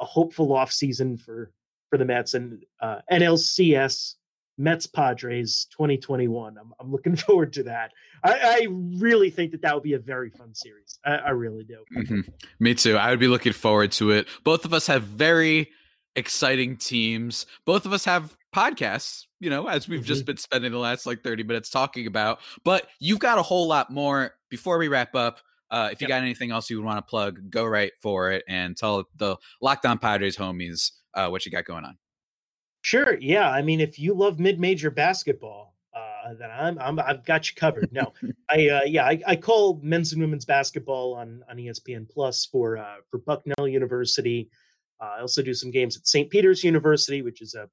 a 0.00 0.04
hopeful 0.04 0.52
off 0.52 0.72
season 0.72 1.16
for 1.16 1.52
for 1.90 1.98
the 1.98 2.04
Mets 2.04 2.34
and 2.34 2.62
uh, 2.80 2.98
NLCS 3.10 4.14
Mets 4.58 4.86
Padres 4.86 5.66
2021. 5.72 6.56
I'm, 6.58 6.72
I'm 6.80 6.90
looking 6.90 7.16
forward 7.16 7.52
to 7.54 7.62
that. 7.64 7.92
I, 8.22 8.32
I, 8.32 8.66
really 8.70 9.30
think 9.30 9.52
that 9.52 9.62
that 9.62 9.72
would 9.74 9.84
be 9.84 9.94
a 9.94 9.98
very 9.98 10.30
fun 10.30 10.54
series. 10.54 10.98
I, 11.04 11.14
I 11.14 11.30
really 11.30 11.64
do. 11.64 11.84
Mm-hmm. 11.96 12.20
Me 12.58 12.74
too. 12.74 12.96
I 12.96 13.10
would 13.10 13.20
be 13.20 13.28
looking 13.28 13.52
forward 13.52 13.92
to 13.92 14.10
it. 14.10 14.26
Both 14.42 14.64
of 14.64 14.74
us 14.74 14.88
have 14.88 15.04
very 15.04 15.70
exciting 16.16 16.76
teams. 16.76 17.46
Both 17.64 17.86
of 17.86 17.92
us 17.92 18.04
have 18.04 18.36
podcasts, 18.58 19.26
you 19.40 19.50
know, 19.50 19.68
as 19.68 19.88
we've 19.88 20.00
mm-hmm. 20.00 20.06
just 20.06 20.26
been 20.26 20.36
spending 20.36 20.72
the 20.72 20.78
last 20.78 21.06
like 21.06 21.22
30 21.22 21.44
minutes 21.44 21.70
talking 21.70 22.06
about. 22.06 22.40
But 22.64 22.88
you've 22.98 23.20
got 23.20 23.38
a 23.38 23.42
whole 23.42 23.68
lot 23.68 23.90
more. 23.90 24.34
Before 24.50 24.78
we 24.78 24.88
wrap 24.88 25.14
up, 25.14 25.40
uh, 25.70 25.90
if 25.92 26.00
you 26.00 26.06
yep. 26.06 26.16
got 26.16 26.22
anything 26.22 26.50
else 26.50 26.70
you 26.70 26.76
would 26.78 26.86
want 26.86 26.98
to 26.98 27.08
plug, 27.08 27.50
go 27.50 27.64
right 27.64 27.92
for 28.00 28.32
it 28.32 28.44
and 28.48 28.76
tell 28.76 29.04
the 29.16 29.36
Locked 29.60 29.84
On 29.86 29.98
Padres 29.98 30.36
homies 30.36 30.92
uh, 31.14 31.28
what 31.28 31.44
you 31.44 31.52
got 31.52 31.66
going 31.66 31.84
on. 31.84 31.98
Sure. 32.80 33.18
Yeah. 33.20 33.50
I 33.50 33.62
mean, 33.62 33.80
if 33.80 33.98
you 33.98 34.14
love 34.14 34.38
mid-major 34.38 34.90
basketball, 34.90 35.74
uh, 35.94 36.34
then 36.38 36.50
I'm, 36.50 36.78
I'm 36.78 36.98
I've 37.00 37.24
got 37.24 37.48
you 37.48 37.54
covered. 37.56 37.92
No, 37.92 38.12
I 38.50 38.68
uh, 38.68 38.80
yeah 38.84 39.04
I, 39.04 39.20
I 39.26 39.36
call 39.36 39.80
men's 39.82 40.12
and 40.12 40.20
women's 40.20 40.44
basketball 40.44 41.14
on 41.14 41.42
on 41.50 41.56
ESPN 41.56 42.08
Plus 42.08 42.46
for 42.46 42.76
uh, 42.76 42.96
for 43.10 43.18
Bucknell 43.18 43.66
University. 43.66 44.48
Uh, 45.00 45.14
I 45.18 45.20
also 45.20 45.42
do 45.42 45.54
some 45.54 45.70
games 45.70 45.96
at 45.96 46.06
St. 46.06 46.28
Peter's 46.30 46.62
University, 46.62 47.22
which 47.22 47.40
is 47.40 47.54
a 47.54 47.68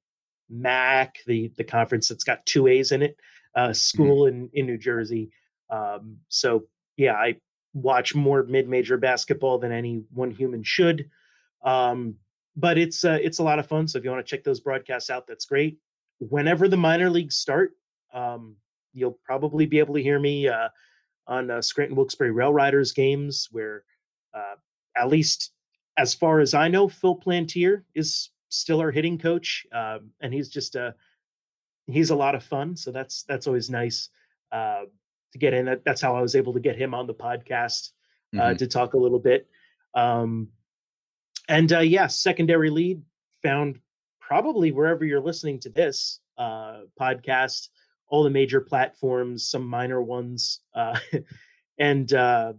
MAAC, 0.52 1.24
the 1.26 1.52
the 1.56 1.64
conference 1.64 2.08
that's 2.08 2.24
got 2.24 2.44
two 2.46 2.66
A's 2.66 2.92
in 2.92 3.02
it, 3.02 3.16
uh, 3.54 3.68
mm-hmm. 3.68 3.72
school 3.72 4.24
mm-hmm. 4.24 4.44
in 4.44 4.50
in 4.52 4.66
New 4.66 4.78
Jersey. 4.78 5.30
Um, 5.70 6.18
so 6.28 6.64
yeah, 6.96 7.14
I 7.14 7.36
watch 7.74 8.14
more 8.14 8.42
mid-major 8.42 8.96
basketball 8.96 9.58
than 9.58 9.72
any 9.72 10.02
one 10.12 10.30
human 10.30 10.62
should. 10.62 11.10
Um, 11.62 12.14
but 12.56 12.78
it's 12.78 13.04
uh, 13.04 13.18
it's 13.20 13.38
a 13.38 13.42
lot 13.42 13.58
of 13.58 13.66
fun. 13.66 13.86
So 13.86 13.98
if 13.98 14.04
you 14.04 14.10
want 14.10 14.24
to 14.24 14.30
check 14.30 14.44
those 14.44 14.60
broadcasts 14.60 15.10
out, 15.10 15.26
that's 15.26 15.44
great. 15.44 15.78
Whenever 16.18 16.68
the 16.68 16.76
minor 16.76 17.10
leagues 17.10 17.36
start, 17.36 17.72
um, 18.14 18.56
you'll 18.94 19.18
probably 19.24 19.66
be 19.66 19.78
able 19.78 19.94
to 19.94 20.02
hear 20.02 20.18
me 20.18 20.48
uh, 20.48 20.68
on 21.26 21.50
uh, 21.50 21.60
Scranton 21.60 21.96
Wilkes-Barre 21.96 22.32
Rail 22.32 22.52
Riders 22.52 22.92
games, 22.92 23.48
where 23.50 23.84
uh, 24.32 24.54
at 24.96 25.08
least 25.08 25.52
as 25.98 26.14
far 26.14 26.40
as 26.40 26.54
I 26.54 26.68
know, 26.68 26.88
Phil 26.88 27.16
Plantier 27.16 27.82
is 27.94 28.30
still 28.56 28.80
our 28.80 28.90
hitting 28.90 29.18
coach, 29.18 29.66
um, 29.72 30.10
and 30.20 30.32
he's 30.32 30.48
just 30.48 30.74
a 30.74 30.94
he's 31.86 32.10
a 32.10 32.16
lot 32.16 32.34
of 32.34 32.42
fun. 32.42 32.76
So 32.76 32.90
that's 32.90 33.22
that's 33.24 33.46
always 33.46 33.70
nice. 33.70 34.08
Uh, 34.52 34.84
to 35.36 35.38
get 35.38 35.54
in. 35.54 35.66
That, 35.66 35.84
that's 35.84 36.00
how 36.00 36.16
I 36.16 36.22
was 36.22 36.34
able 36.34 36.52
to 36.54 36.60
get 36.60 36.76
him 36.76 36.94
on 36.94 37.06
the 37.06 37.14
podcast 37.14 37.90
uh, 38.34 38.40
mm-hmm. 38.40 38.56
to 38.56 38.66
talk 38.66 38.94
a 38.94 38.98
little 38.98 39.18
bit. 39.18 39.48
Um, 39.94 40.48
and 41.48 41.72
uh, 41.72 41.80
yeah, 41.80 42.06
secondary 42.06 42.70
lead 42.70 43.02
found 43.42 43.78
probably 44.20 44.72
wherever 44.72 45.04
you're 45.04 45.20
listening 45.20 45.60
to 45.60 45.68
this 45.68 46.20
uh, 46.38 46.80
podcast, 47.00 47.68
all 48.08 48.24
the 48.24 48.30
major 48.30 48.60
platforms, 48.60 49.48
some 49.48 49.66
minor 49.66 50.02
ones, 50.02 50.60
uh, 50.74 50.98
and 51.78 52.12
uh, 52.12 52.52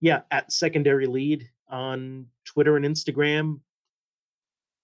yeah, 0.00 0.20
at 0.30 0.52
secondary 0.52 1.06
lead 1.06 1.48
on 1.68 2.26
Twitter 2.44 2.76
and 2.76 2.84
Instagram. 2.84 3.60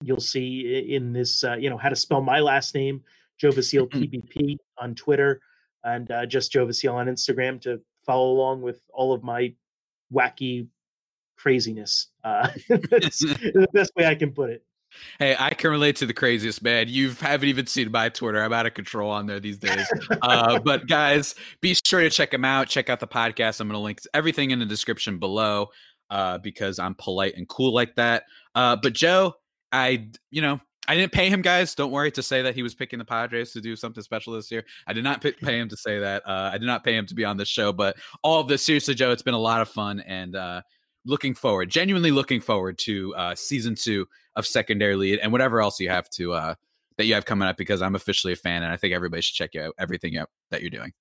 You'll 0.05 0.19
see 0.19 0.93
in 0.93 1.13
this, 1.13 1.43
uh, 1.43 1.55
you 1.55 1.69
know, 1.69 1.77
how 1.77 1.89
to 1.89 1.95
spell 1.95 2.21
my 2.21 2.39
last 2.39 2.75
name, 2.75 3.01
Joe 3.37 3.51
Vasile 3.51 3.87
PBP 3.87 4.57
on 4.77 4.95
Twitter 4.95 5.41
and 5.85 6.09
uh, 6.11 6.25
just 6.25 6.51
Joe 6.51 6.65
Vasile 6.65 6.95
on 6.95 7.07
Instagram 7.07 7.61
to 7.61 7.79
follow 8.05 8.31
along 8.31 8.61
with 8.61 8.81
all 8.93 9.13
of 9.13 9.23
my 9.23 9.53
wacky 10.13 10.67
craziness. 11.37 12.07
Uh, 12.23 12.49
that's 12.69 13.19
the 13.19 13.67
best 13.71 13.91
way 13.95 14.05
I 14.05 14.15
can 14.15 14.31
put 14.31 14.49
it. 14.49 14.63
Hey, 15.19 15.35
I 15.37 15.53
can 15.53 15.71
relate 15.71 15.97
to 15.97 16.05
the 16.05 16.13
craziest 16.13 16.63
man. 16.63 16.87
You 16.87 17.11
haven't 17.11 17.49
even 17.49 17.67
seen 17.67 17.91
my 17.91 18.09
Twitter. 18.09 18.41
I'm 18.41 18.53
out 18.53 18.65
of 18.65 18.73
control 18.73 19.11
on 19.11 19.25
there 19.25 19.41
these 19.41 19.57
days. 19.57 19.85
uh, 20.21 20.59
but 20.59 20.87
guys, 20.87 21.35
be 21.59 21.75
sure 21.85 21.99
to 21.99 22.09
check 22.09 22.31
them 22.31 22.45
out. 22.45 22.67
Check 22.67 22.89
out 22.89 22.99
the 22.99 23.07
podcast. 23.07 23.59
I'm 23.59 23.67
going 23.67 23.77
to 23.77 23.83
link 23.83 23.99
everything 24.13 24.51
in 24.51 24.59
the 24.59 24.65
description 24.65 25.19
below 25.19 25.67
uh, 26.09 26.37
because 26.37 26.79
I'm 26.79 26.95
polite 26.95 27.33
and 27.35 27.47
cool 27.47 27.73
like 27.73 27.95
that. 27.95 28.23
Uh, 28.55 28.77
but 28.81 28.93
Joe, 28.93 29.35
I, 29.75 30.07
you 30.31 30.41
know, 30.41 30.61
I 30.87 30.95
didn't 30.95 31.11
pay 31.11 31.29
him, 31.29 31.41
guys. 31.41 31.75
Don't 31.75 31.91
worry 31.91 32.11
to 32.11 32.23
say 32.23 32.41
that 32.43 32.55
he 32.55 32.63
was 32.63 32.75
picking 32.75 32.99
the 32.99 33.05
Padres 33.05 33.51
to 33.53 33.61
do 33.61 33.75
something 33.75 34.03
special 34.03 34.33
this 34.33 34.51
year. 34.51 34.63
I 34.87 34.93
did 34.93 35.03
not 35.03 35.21
pay 35.21 35.59
him 35.59 35.67
to 35.69 35.77
say 35.77 35.99
that. 35.99 36.23
Uh, 36.25 36.51
I 36.53 36.57
did 36.57 36.65
not 36.65 36.83
pay 36.83 36.95
him 36.95 37.05
to 37.07 37.15
be 37.15 37.25
on 37.25 37.37
the 37.37 37.45
show. 37.45 37.73
But 37.73 37.97
all 38.23 38.39
of 38.39 38.47
this, 38.47 38.65
seriously, 38.65 38.93
Joe, 38.93 39.11
it's 39.11 39.23
been 39.23 39.33
a 39.33 39.39
lot 39.39 39.61
of 39.61 39.67
fun 39.67 39.99
and 40.01 40.35
uh, 40.35 40.61
looking 41.05 41.33
forward, 41.33 41.69
genuinely 41.69 42.11
looking 42.11 42.39
forward 42.39 42.77
to 42.79 43.13
uh, 43.15 43.35
season 43.35 43.75
two 43.75 44.07
of 44.35 44.45
Secondary 44.45 44.95
Lead 44.95 45.19
and 45.19 45.31
whatever 45.31 45.61
else 45.61 45.79
you 45.79 45.89
have 45.89 46.09
to 46.11 46.33
uh, 46.33 46.55
that 46.97 47.05
you 47.05 47.15
have 47.15 47.25
coming 47.25 47.47
up. 47.47 47.57
Because 47.57 47.81
I'm 47.81 47.95
officially 47.95 48.33
a 48.33 48.37
fan, 48.37 48.63
and 48.63 48.71
I 48.71 48.77
think 48.77 48.93
everybody 48.93 49.21
should 49.21 49.35
check 49.35 49.55
you 49.55 49.61
out 49.61 49.75
everything 49.79 50.17
that 50.51 50.61
you're 50.61 50.69
doing. 50.69 50.93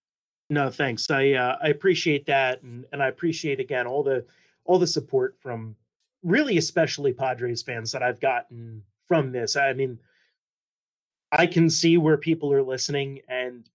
No, 0.50 0.70
thanks. 0.70 1.10
I 1.10 1.32
uh, 1.32 1.58
I 1.62 1.68
appreciate 1.68 2.26
that, 2.26 2.62
and 2.62 2.87
and 2.92 3.02
I 3.02 3.08
appreciate 3.08 3.60
again 3.60 3.87
all 3.87 4.02
the 4.02 4.24
all 4.64 4.78
the 4.78 4.87
support 4.87 5.37
from 5.40 5.76
really 6.24 6.56
especially 6.56 7.12
Padres 7.12 7.62
fans 7.62 7.92
that 7.92 8.02
I've 8.02 8.20
gotten 8.20 8.82
from 9.06 9.30
this. 9.30 9.54
I 9.54 9.74
mean, 9.74 9.98
I 11.30 11.46
can 11.46 11.68
see 11.70 11.98
where 11.98 12.16
people 12.16 12.52
are 12.52 12.62
listening, 12.62 13.20
and 13.28 13.68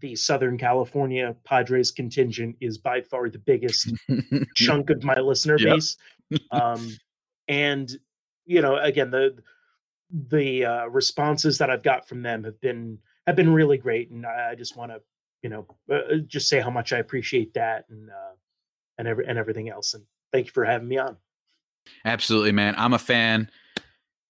the 0.00 0.14
Southern 0.14 0.58
California 0.58 1.34
Padres 1.44 1.90
contingent 1.90 2.56
is 2.60 2.78
by 2.78 3.00
far 3.00 3.30
the 3.30 3.38
biggest 3.38 3.92
chunk 4.54 4.90
of 4.90 5.02
my 5.02 5.16
listener 5.16 5.56
Yep. 5.58 5.68
base. 5.68 5.96
Um, 6.50 6.96
and 7.48 7.90
you 8.44 8.60
know, 8.60 8.76
again, 8.76 9.10
the 9.10 9.36
the 10.10 10.64
uh, 10.64 10.86
responses 10.86 11.58
that 11.58 11.70
I've 11.70 11.82
got 11.82 12.06
from 12.06 12.22
them 12.22 12.44
have 12.44 12.60
been 12.60 12.98
have 13.26 13.36
been 13.36 13.52
really 13.52 13.78
great, 13.78 14.10
and 14.10 14.26
I, 14.26 14.50
I 14.50 14.54
just 14.54 14.76
want 14.76 14.92
to 14.92 15.00
you 15.42 15.50
know 15.50 15.66
uh, 15.90 16.16
just 16.26 16.48
say 16.48 16.60
how 16.60 16.70
much 16.70 16.92
I 16.92 16.98
appreciate 16.98 17.54
that 17.54 17.86
and 17.88 18.10
uh, 18.10 18.34
and 18.98 19.08
every 19.08 19.26
and 19.26 19.38
everything 19.38 19.70
else. 19.70 19.94
And 19.94 20.04
thank 20.32 20.46
you 20.46 20.52
for 20.52 20.64
having 20.64 20.88
me 20.88 20.98
on. 20.98 21.16
Absolutely, 22.04 22.52
man. 22.52 22.74
I'm 22.76 22.92
a 22.92 22.98
fan. 22.98 23.50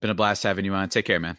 Been 0.01 0.11
a 0.11 0.15
blast 0.15 0.43
having 0.43 0.65
you 0.65 0.75
on. 0.75 0.89
Take 0.89 1.07
care, 1.07 1.21
man. 1.21 1.39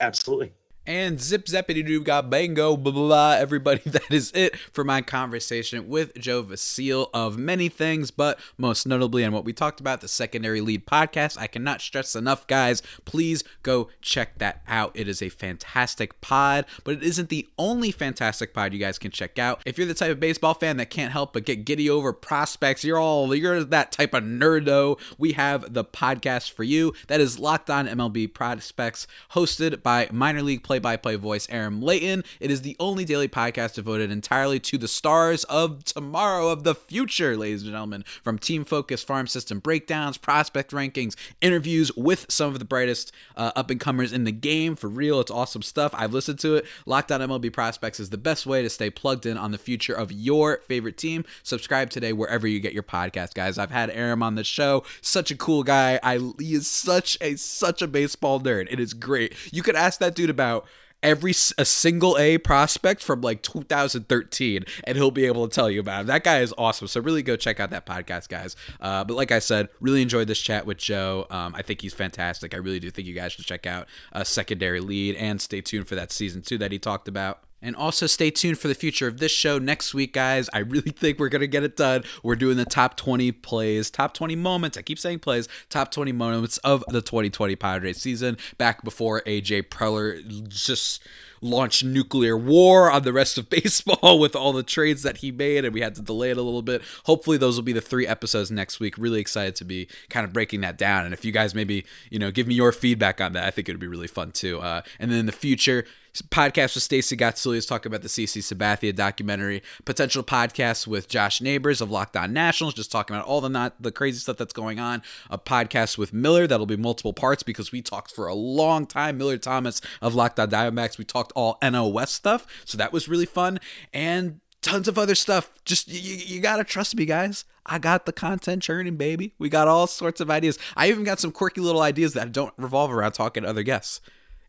Absolutely. 0.00 0.52
And 0.84 1.20
zip 1.20 1.46
zappity 1.46 1.86
doo 1.86 2.02
got 2.02 2.28
bango, 2.28 2.76
blah, 2.76 2.92
blah, 2.92 3.06
blah. 3.06 3.32
Everybody, 3.38 3.82
that 3.90 4.10
is 4.10 4.32
it 4.34 4.56
for 4.72 4.82
my 4.82 5.00
conversation 5.00 5.88
with 5.88 6.18
Joe 6.18 6.42
Vasile 6.42 7.08
of 7.14 7.38
many 7.38 7.68
things, 7.68 8.10
but 8.10 8.40
most 8.58 8.84
notably 8.84 9.24
on 9.24 9.32
what 9.32 9.44
we 9.44 9.52
talked 9.52 9.78
about, 9.78 10.00
the 10.00 10.08
Secondary 10.08 10.60
Lead 10.60 10.84
podcast. 10.84 11.38
I 11.38 11.46
cannot 11.46 11.80
stress 11.80 12.16
enough, 12.16 12.48
guys. 12.48 12.82
Please 13.04 13.44
go 13.62 13.90
check 14.00 14.38
that 14.38 14.62
out. 14.66 14.90
It 14.94 15.06
is 15.06 15.22
a 15.22 15.28
fantastic 15.28 16.20
pod, 16.20 16.66
but 16.82 16.94
it 16.94 17.02
isn't 17.04 17.28
the 17.28 17.48
only 17.58 17.92
fantastic 17.92 18.52
pod 18.52 18.72
you 18.72 18.80
guys 18.80 18.98
can 18.98 19.12
check 19.12 19.38
out. 19.38 19.62
If 19.64 19.78
you're 19.78 19.86
the 19.86 19.94
type 19.94 20.10
of 20.10 20.18
baseball 20.18 20.54
fan 20.54 20.78
that 20.78 20.90
can't 20.90 21.12
help 21.12 21.32
but 21.32 21.44
get 21.44 21.64
giddy 21.64 21.88
over 21.88 22.12
prospects, 22.12 22.82
you're 22.82 22.98
all, 22.98 23.32
you're 23.32 23.62
that 23.62 23.92
type 23.92 24.14
of 24.14 24.24
nerdo, 24.24 24.98
we 25.16 25.32
have 25.32 25.74
the 25.74 25.84
podcast 25.84 26.50
for 26.50 26.64
you. 26.64 26.92
That 27.06 27.20
is 27.20 27.38
Locked 27.38 27.70
On 27.70 27.86
MLB 27.86 28.34
Prospects, 28.34 29.06
hosted 29.32 29.82
by 29.84 30.08
minor 30.10 30.42
league 30.42 30.64
play 30.72 30.78
by 30.78 30.96
play 30.96 31.16
voice 31.16 31.46
Aaron 31.50 31.82
Layton. 31.82 32.24
It 32.40 32.50
is 32.50 32.62
the 32.62 32.76
only 32.80 33.04
daily 33.04 33.28
podcast 33.28 33.74
devoted 33.74 34.10
entirely 34.10 34.58
to 34.60 34.78
the 34.78 34.88
stars 34.88 35.44
of 35.44 35.84
tomorrow, 35.84 36.48
of 36.48 36.64
the 36.64 36.74
future, 36.74 37.36
ladies 37.36 37.60
and 37.60 37.72
gentlemen. 37.72 38.06
From 38.24 38.38
team 38.38 38.64
focus, 38.64 39.02
farm 39.02 39.26
system 39.26 39.58
breakdowns, 39.58 40.16
prospect 40.16 40.70
rankings, 40.70 41.14
interviews 41.42 41.94
with 41.94 42.24
some 42.30 42.54
of 42.54 42.58
the 42.58 42.64
brightest 42.64 43.12
uh, 43.36 43.52
up 43.54 43.68
and 43.68 43.78
comers 43.78 44.14
in 44.14 44.24
the 44.24 44.32
game. 44.32 44.74
For 44.74 44.88
real, 44.88 45.20
it's 45.20 45.30
awesome 45.30 45.60
stuff. 45.60 45.94
I've 45.94 46.14
listened 46.14 46.38
to 46.38 46.54
it. 46.54 46.64
Locked 46.86 47.12
On 47.12 47.20
MLB 47.20 47.52
Prospects 47.52 48.00
is 48.00 48.08
the 48.08 48.16
best 48.16 48.46
way 48.46 48.62
to 48.62 48.70
stay 48.70 48.88
plugged 48.88 49.26
in 49.26 49.36
on 49.36 49.50
the 49.50 49.58
future 49.58 49.92
of 49.92 50.10
your 50.10 50.62
favorite 50.68 50.96
team. 50.96 51.26
Subscribe 51.42 51.90
today 51.90 52.14
wherever 52.14 52.46
you 52.46 52.60
get 52.60 52.72
your 52.72 52.82
podcast, 52.82 53.34
guys. 53.34 53.58
I've 53.58 53.70
had 53.70 53.90
Aaron 53.90 54.22
on 54.22 54.36
the 54.36 54.44
show. 54.44 54.84
Such 55.02 55.30
a 55.30 55.36
cool 55.36 55.64
guy. 55.64 56.00
I 56.02 56.16
he 56.38 56.54
is 56.54 56.66
such 56.66 57.18
a 57.20 57.36
such 57.36 57.82
a 57.82 57.86
baseball 57.86 58.40
nerd. 58.40 58.68
It 58.70 58.80
is 58.80 58.94
great. 58.94 59.34
You 59.52 59.62
could 59.62 59.76
ask 59.76 59.98
that 60.00 60.14
dude 60.14 60.30
about 60.30 60.61
every 61.02 61.32
a 61.58 61.64
single 61.64 62.16
A 62.18 62.38
prospect 62.38 63.02
from 63.02 63.20
like 63.20 63.42
2013, 63.42 64.64
and 64.84 64.96
he'll 64.96 65.10
be 65.10 65.26
able 65.26 65.48
to 65.48 65.54
tell 65.54 65.70
you 65.70 65.80
about 65.80 66.02
him. 66.02 66.06
That 66.06 66.24
guy 66.24 66.40
is 66.40 66.54
awesome. 66.56 66.86
So 66.86 67.00
really 67.00 67.22
go 67.22 67.36
check 67.36 67.60
out 67.60 67.70
that 67.70 67.86
podcast, 67.86 68.28
guys. 68.28 68.56
Uh, 68.80 69.04
but 69.04 69.16
like 69.16 69.32
I 69.32 69.38
said, 69.38 69.68
really 69.80 70.02
enjoyed 70.02 70.28
this 70.28 70.40
chat 70.40 70.66
with 70.66 70.78
Joe. 70.78 71.26
Um, 71.30 71.54
I 71.54 71.62
think 71.62 71.80
he's 71.80 71.94
fantastic. 71.94 72.54
I 72.54 72.58
really 72.58 72.80
do 72.80 72.90
think 72.90 73.08
you 73.08 73.14
guys 73.14 73.32
should 73.32 73.44
check 73.44 73.66
out 73.66 73.88
a 74.12 74.24
secondary 74.24 74.80
lead 74.80 75.16
and 75.16 75.40
stay 75.40 75.60
tuned 75.60 75.88
for 75.88 75.94
that 75.94 76.12
season 76.12 76.42
two 76.42 76.58
that 76.58 76.72
he 76.72 76.78
talked 76.78 77.08
about. 77.08 77.40
And 77.62 77.76
also 77.76 78.06
stay 78.06 78.30
tuned 78.30 78.58
for 78.58 78.68
the 78.68 78.74
future 78.74 79.06
of 79.06 79.18
this 79.18 79.32
show 79.32 79.58
next 79.58 79.94
week, 79.94 80.12
guys. 80.12 80.50
I 80.52 80.58
really 80.58 80.90
think 80.90 81.18
we're 81.18 81.28
going 81.28 81.40
to 81.40 81.46
get 81.46 81.62
it 81.62 81.76
done. 81.76 82.04
We're 82.22 82.36
doing 82.36 82.56
the 82.56 82.64
top 82.64 82.96
20 82.96 83.32
plays, 83.32 83.90
top 83.90 84.14
20 84.14 84.36
moments. 84.36 84.76
I 84.76 84.82
keep 84.82 84.98
saying 84.98 85.20
plays, 85.20 85.48
top 85.70 85.90
20 85.90 86.12
moments 86.12 86.58
of 86.58 86.84
the 86.88 87.00
2020 87.00 87.56
Padres 87.56 87.98
season, 87.98 88.36
back 88.58 88.82
before 88.82 89.22
AJ 89.22 89.68
Preller 89.68 90.48
just 90.48 91.02
launched 91.42 91.84
nuclear 91.84 92.36
war 92.36 92.90
on 92.90 93.02
the 93.02 93.12
rest 93.12 93.36
of 93.36 93.50
baseball 93.50 94.18
with 94.18 94.34
all 94.34 94.52
the 94.52 94.62
trades 94.62 95.02
that 95.02 95.18
he 95.18 95.30
made, 95.30 95.64
and 95.64 95.74
we 95.74 95.80
had 95.80 95.94
to 95.96 96.02
delay 96.02 96.30
it 96.30 96.38
a 96.38 96.42
little 96.42 96.62
bit. 96.62 96.80
Hopefully, 97.04 97.36
those 97.36 97.56
will 97.56 97.64
be 97.64 97.72
the 97.72 97.80
three 97.80 98.06
episodes 98.06 98.50
next 98.50 98.80
week. 98.80 98.96
Really 98.96 99.20
excited 99.20 99.56
to 99.56 99.64
be 99.64 99.88
kind 100.08 100.24
of 100.24 100.32
breaking 100.32 100.62
that 100.62 100.78
down. 100.78 101.04
And 101.04 101.12
if 101.12 101.24
you 101.24 101.32
guys 101.32 101.54
maybe, 101.54 101.84
you 102.10 102.18
know, 102.18 102.30
give 102.30 102.46
me 102.46 102.54
your 102.54 102.72
feedback 102.72 103.20
on 103.20 103.32
that, 103.32 103.44
I 103.44 103.50
think 103.50 103.68
it 103.68 103.72
would 103.72 103.80
be 103.80 103.88
really 103.88 104.06
fun 104.06 104.32
too. 104.32 104.60
Uh, 104.60 104.82
and 104.98 105.10
then 105.10 105.18
in 105.18 105.26
the 105.26 105.32
future, 105.32 105.84
podcast 106.20 106.74
with 106.74 106.82
Stacey 106.82 107.16
Gotsulias 107.16 107.66
talking 107.66 107.88
about 107.90 108.02
the 108.02 108.08
CC 108.08 108.42
Sabathia 108.42 108.94
documentary, 108.94 109.62
potential 109.86 110.22
podcast 110.22 110.86
with 110.86 111.08
Josh 111.08 111.40
Neighbors 111.40 111.80
of 111.80 111.90
Locked 111.90 112.16
On 112.16 112.32
Nationals, 112.32 112.74
just 112.74 112.92
talking 112.92 113.16
about 113.16 113.26
all 113.26 113.40
the 113.40 113.48
not 113.48 113.80
the 113.80 113.90
crazy 113.90 114.18
stuff 114.18 114.36
that's 114.36 114.52
going 114.52 114.78
on. 114.78 115.02
A 115.30 115.38
podcast 115.38 115.96
with 115.96 116.12
Miller 116.12 116.46
that'll 116.46 116.66
be 116.66 116.76
multiple 116.76 117.14
parts 117.14 117.42
because 117.42 117.72
we 117.72 117.80
talked 117.80 118.10
for 118.10 118.26
a 118.26 118.34
long 118.34 118.84
time. 118.84 119.16
Miller 119.16 119.38
Thomas 119.38 119.80
of 120.02 120.14
Locked 120.14 120.38
On 120.38 120.50
Diamondbacks, 120.50 120.98
we 120.98 121.04
talked 121.04 121.32
all 121.34 121.56
NOS 121.62 122.10
stuff, 122.10 122.46
so 122.66 122.76
that 122.76 122.92
was 122.92 123.08
really 123.08 123.26
fun 123.26 123.58
and 123.94 124.40
tons 124.60 124.88
of 124.88 124.98
other 124.98 125.14
stuff. 125.14 125.50
Just 125.64 125.88
you, 125.88 126.16
you 126.16 126.40
gotta 126.40 126.64
trust 126.64 126.94
me, 126.94 127.06
guys. 127.06 127.46
I 127.64 127.78
got 127.78 128.04
the 128.04 128.12
content 128.12 128.62
churning, 128.62 128.96
baby. 128.96 129.34
We 129.38 129.48
got 129.48 129.68
all 129.68 129.86
sorts 129.86 130.20
of 130.20 130.30
ideas. 130.30 130.58
I 130.76 130.88
even 130.88 131.04
got 131.04 131.20
some 131.20 131.32
quirky 131.32 131.60
little 131.60 131.80
ideas 131.80 132.12
that 132.14 132.32
don't 132.32 132.52
revolve 132.58 132.92
around 132.92 133.12
talking 133.12 133.44
to 133.44 133.48
other 133.48 133.62
guests 133.62 134.00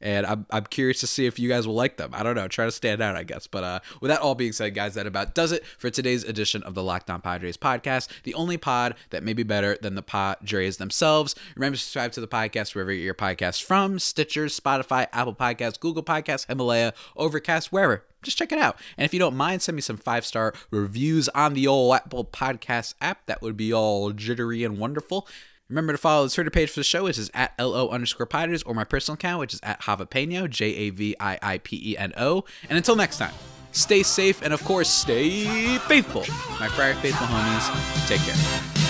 and 0.03 0.25
I'm, 0.25 0.45
I'm 0.51 0.65
curious 0.65 0.99
to 0.99 1.07
see 1.07 1.25
if 1.25 1.39
you 1.39 1.47
guys 1.47 1.65
will 1.65 1.73
like 1.73 1.97
them. 1.97 2.11
I 2.13 2.21
don't 2.21 2.35
know, 2.35 2.47
try 2.47 2.65
to 2.65 2.71
stand 2.71 3.01
out, 3.01 3.15
I 3.15 3.23
guess. 3.23 3.47
But 3.47 3.63
uh, 3.63 3.79
with 4.01 4.09
that 4.09 4.19
all 4.19 4.35
being 4.35 4.51
said, 4.51 4.75
guys, 4.75 4.93
that 4.95 5.07
about 5.07 5.33
does 5.33 5.51
it 5.51 5.65
for 5.65 5.89
today's 5.89 6.25
edition 6.25 6.61
of 6.63 6.75
the 6.75 6.83
Locked 6.83 7.09
On 7.09 7.21
Padres 7.21 7.57
podcast, 7.57 8.09
the 8.23 8.33
only 8.35 8.57
pod 8.57 8.95
that 9.09 9.23
may 9.23 9.33
be 9.33 9.43
better 9.43 9.77
than 9.81 9.95
the 9.95 10.03
Padres 10.03 10.77
themselves. 10.77 11.35
Remember 11.55 11.77
to 11.77 11.81
subscribe 11.81 12.11
to 12.11 12.21
the 12.21 12.27
podcast 12.27 12.75
wherever 12.75 12.91
you 12.91 12.99
get 12.99 13.05
your 13.05 13.13
podcasts 13.15 13.63
from: 13.63 13.97
Stitcher, 13.97 14.47
Spotify, 14.47 15.07
Apple 15.13 15.33
Podcasts, 15.33 15.79
Google 15.79 16.03
Podcasts, 16.03 16.47
Himalaya, 16.47 16.93
Overcast, 17.15 17.71
wherever. 17.71 18.03
Just 18.21 18.37
check 18.37 18.51
it 18.51 18.59
out. 18.59 18.77
And 18.97 19.05
if 19.05 19.13
you 19.13 19.19
don't 19.19 19.35
mind, 19.35 19.61
send 19.61 19.75
me 19.75 19.81
some 19.81 19.97
five 19.97 20.25
star 20.25 20.53
reviews 20.69 21.29
on 21.29 21.53
the 21.53 21.67
old 21.67 21.95
Apple 21.95 22.25
Podcast 22.25 22.95
app. 23.01 23.25
That 23.25 23.41
would 23.41 23.57
be 23.57 23.73
all 23.73 24.11
jittery 24.11 24.63
and 24.63 24.77
wonderful. 24.77 25.27
Remember 25.69 25.93
to 25.93 25.97
follow 25.97 26.25
the 26.25 26.33
Twitter 26.33 26.49
page 26.49 26.69
for 26.69 26.79
the 26.79 26.83
show, 26.83 27.05
which 27.05 27.17
is 27.17 27.31
at 27.33 27.53
LO 27.57 27.89
underscore 27.89 28.25
Padres, 28.25 28.63
or 28.63 28.73
my 28.73 28.83
personal 28.83 29.15
account, 29.15 29.39
which 29.39 29.53
is 29.53 29.59
at 29.63 29.81
Javapeno, 29.81 30.49
J 30.49 30.65
A 30.65 30.89
V 30.89 31.15
I 31.19 31.39
I 31.41 31.57
P 31.59 31.81
E 31.91 31.97
N 31.97 32.13
O. 32.17 32.43
And 32.69 32.77
until 32.77 32.95
next 32.95 33.17
time, 33.17 33.33
stay 33.71 34.03
safe 34.03 34.41
and, 34.41 34.53
of 34.53 34.63
course, 34.65 34.89
stay 34.89 35.45
faithful. 35.79 36.25
My 36.59 36.67
Friar 36.67 36.93
Faithful 36.95 37.27
homies, 37.27 38.07
take 38.07 38.21
care. 38.21 38.82